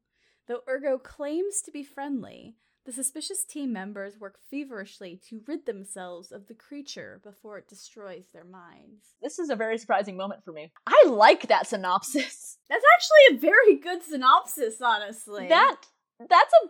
[0.48, 6.32] Though Urgo claims to be friendly, the suspicious team members work feverishly to rid themselves
[6.32, 9.16] of the creature before it destroys their minds.
[9.22, 10.72] This is a very surprising moment for me.
[10.86, 12.58] I like that synopsis.
[12.70, 15.48] That's actually a very good synopsis, honestly.
[15.48, 15.78] That
[16.20, 16.68] that's a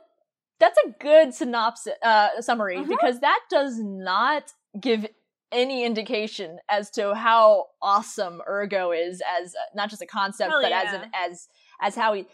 [0.60, 2.88] that's a good synopsis uh summary Uh-huh.
[2.90, 5.06] because that does not give
[5.52, 10.62] any indication as to how awesome Urgo is as uh, not just a concept Hell
[10.62, 11.48] but as an as
[11.82, 12.26] as how he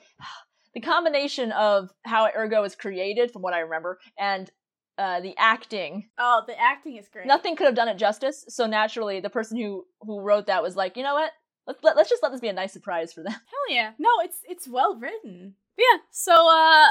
[0.74, 4.50] the combination of how Urgo is created from what I remember and
[4.98, 7.26] uh, the acting Oh, the acting is great.
[7.26, 10.76] nothing could have done it justice so naturally the person who who wrote that was
[10.76, 11.32] like you know what
[11.68, 13.92] let's let, let's just let this be a nice surprise for them Hell yeah.
[14.00, 15.56] No, it's it's well written.
[15.78, 16.88] But yeah, so uh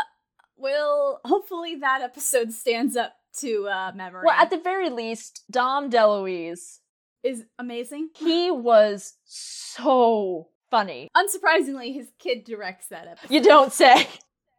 [0.56, 4.22] will hopefully that episode stands up to uh memory.
[4.26, 6.78] well at the very least Dom DeLuise
[7.22, 8.08] is amazing.
[8.16, 13.30] he was so funny Unsurprisingly, his kid directs that episode.
[13.34, 14.06] you don't say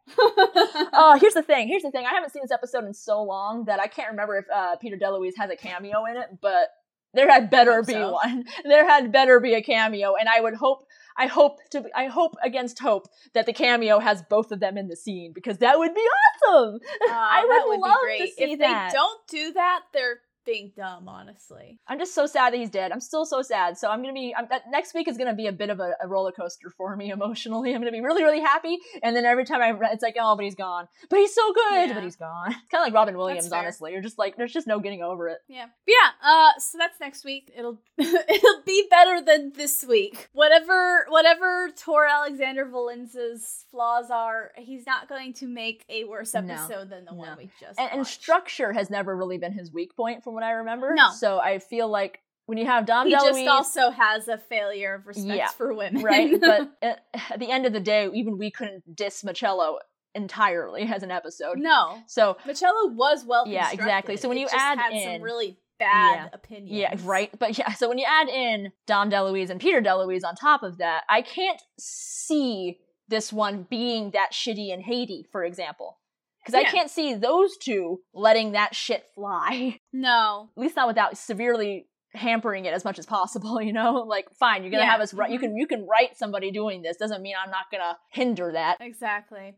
[0.18, 3.64] oh here's the thing here's the thing i haven't seen this episode in so long
[3.66, 6.68] that i can't remember if uh, peter deluise has a cameo in it but
[7.14, 8.12] there had better be so.
[8.12, 10.84] one there had better be a cameo and i would hope
[11.16, 14.88] i hope to i hope against hope that the cameo has both of them in
[14.88, 18.58] the scene because that would be awesome Uh, I would would love to see if
[18.58, 18.90] that.
[18.90, 21.78] they don't do that, they're being dumb, honestly.
[21.88, 22.92] i'm just so sad that he's dead.
[22.92, 23.78] I'm still so sad.
[23.78, 25.94] So i'm gonna be I'm, that next week is gonna be a bit of a,
[26.00, 27.74] a roller coaster for me emotionally.
[27.74, 28.78] I'm gonna be really really happy.
[29.02, 30.86] And then every time i it's like oh but he's gone.
[31.10, 31.88] But he's so good.
[31.88, 31.94] Yeah.
[31.94, 32.52] but he's gone.
[32.62, 33.92] It's kind of like robin williams honestly.
[33.92, 35.38] You're just like there's just no getting over it.
[35.48, 35.66] Yeah.
[35.86, 37.50] But yeah, uh so that's next week.
[37.56, 38.61] It'll it'll
[39.04, 40.28] better than this week.
[40.32, 46.40] Whatever whatever Tor Alexander Valenza's flaws are, he's not going to make a worse No.
[46.40, 47.18] episode than the No.
[47.18, 50.42] one we just and, and structure has never really been his weak point from what
[50.42, 51.10] i remember No.
[51.16, 55.06] so i feel like when you have dom he just also has a failure of
[55.06, 55.48] respect Yeah.
[55.48, 56.02] for women.
[56.02, 57.04] right but at,
[57.38, 59.76] the end of the day even we couldn't diss Machello
[60.14, 61.98] entirely as an episode no.
[62.06, 64.16] so Machello was well Yeah, exactly.
[64.18, 66.28] So when It you add had in- some really bad Yeah.
[66.32, 66.70] opinions.
[66.70, 67.30] Yeah, right.
[67.38, 70.78] But yeah, so when you add in Dom DeLuise and Peter DeLuise on top of
[70.78, 72.78] that, I can't see
[73.08, 75.98] this one being that shitty in Haiti, for example.
[76.44, 79.78] Because I can't see those two letting that shit fly.
[79.92, 80.48] No.
[80.56, 83.94] At least not without severely hampering it as much as possible, you know?
[84.06, 85.42] Like, fine, you're gonna Yeah, have us write you mhm.
[85.42, 86.96] can you can write somebody doing this.
[86.96, 88.78] Doesn't mean I'm not gonna hinder that.
[88.80, 89.54] Exactly.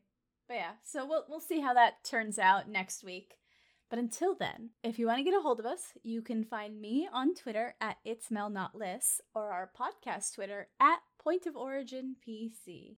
[0.47, 3.35] But yeah, so we'll we'll see how that turns out next week.
[3.90, 6.81] But until then, if you want to get a hold of us, you can find
[6.81, 11.56] me on Twitter at It's Mel Not Liss or our podcast Twitter at Point of
[11.56, 12.97] Origin PC.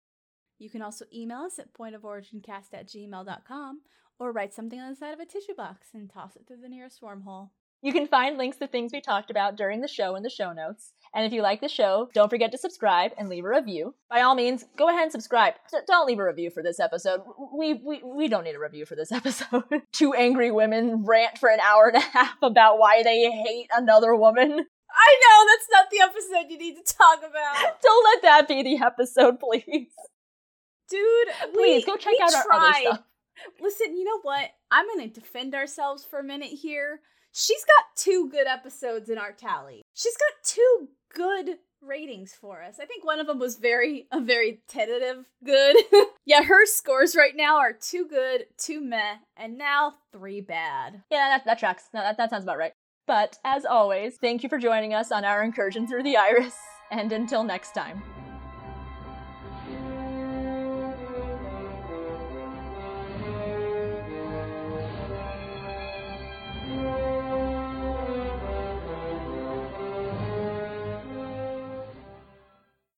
[0.57, 3.81] You can also email us at pointoforigincast at gmail.com
[4.19, 6.69] or write something on the side of a tissue box and toss it through the
[6.69, 7.49] nearest wormhole.
[7.85, 10.51] You can find links to things we talked about during the show in the show
[10.53, 10.91] notes.
[11.13, 13.93] And if you like the show, don't forget to subscribe and leave a review.
[14.09, 15.53] By all means, go ahead and subscribe.
[15.71, 17.21] D- don't leave a review for this episode.
[17.55, 19.65] We, we, we don't need a review for this episode.
[19.93, 24.15] Two angry women rant for an hour and a half about why they hate another
[24.15, 24.49] woman.
[24.97, 27.79] I know that's not the episode you need to talk about.
[27.83, 29.91] Don't let that be the episode, please.
[30.89, 33.03] Dude, Please, we- go check out our other stuff.
[33.61, 34.49] Listen, you know what?
[34.71, 37.01] I'm gonna defend ourselves for a minute here.
[37.37, 39.81] She's got two good episodes in our tally.
[39.93, 42.75] She's got two good ratings for us.
[42.81, 45.75] I think one of them was very a very tentative good.
[46.25, 51.03] yeah, her scores right now are two good, two meh, and now three bad.
[51.11, 51.89] Yeah, that, that tracks.
[51.93, 52.71] No, that, that sounds about right.
[53.05, 56.55] But as always, thank you for joining us on our incursion through the iris.
[56.89, 58.01] And until next time.